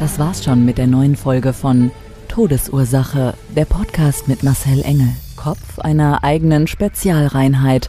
Das 0.00 0.18
war's 0.18 0.44
schon 0.44 0.66
mit 0.66 0.76
der 0.76 0.86
neuen 0.86 1.16
Folge 1.16 1.54
von 1.54 1.90
Todesursache, 2.28 3.34
der 3.56 3.64
Podcast 3.64 4.28
mit 4.28 4.42
Marcel 4.42 4.82
Engel. 4.82 5.08
Kopf 5.36 5.78
einer 5.78 6.24
eigenen 6.24 6.66
Spezialreinheit 6.66 7.88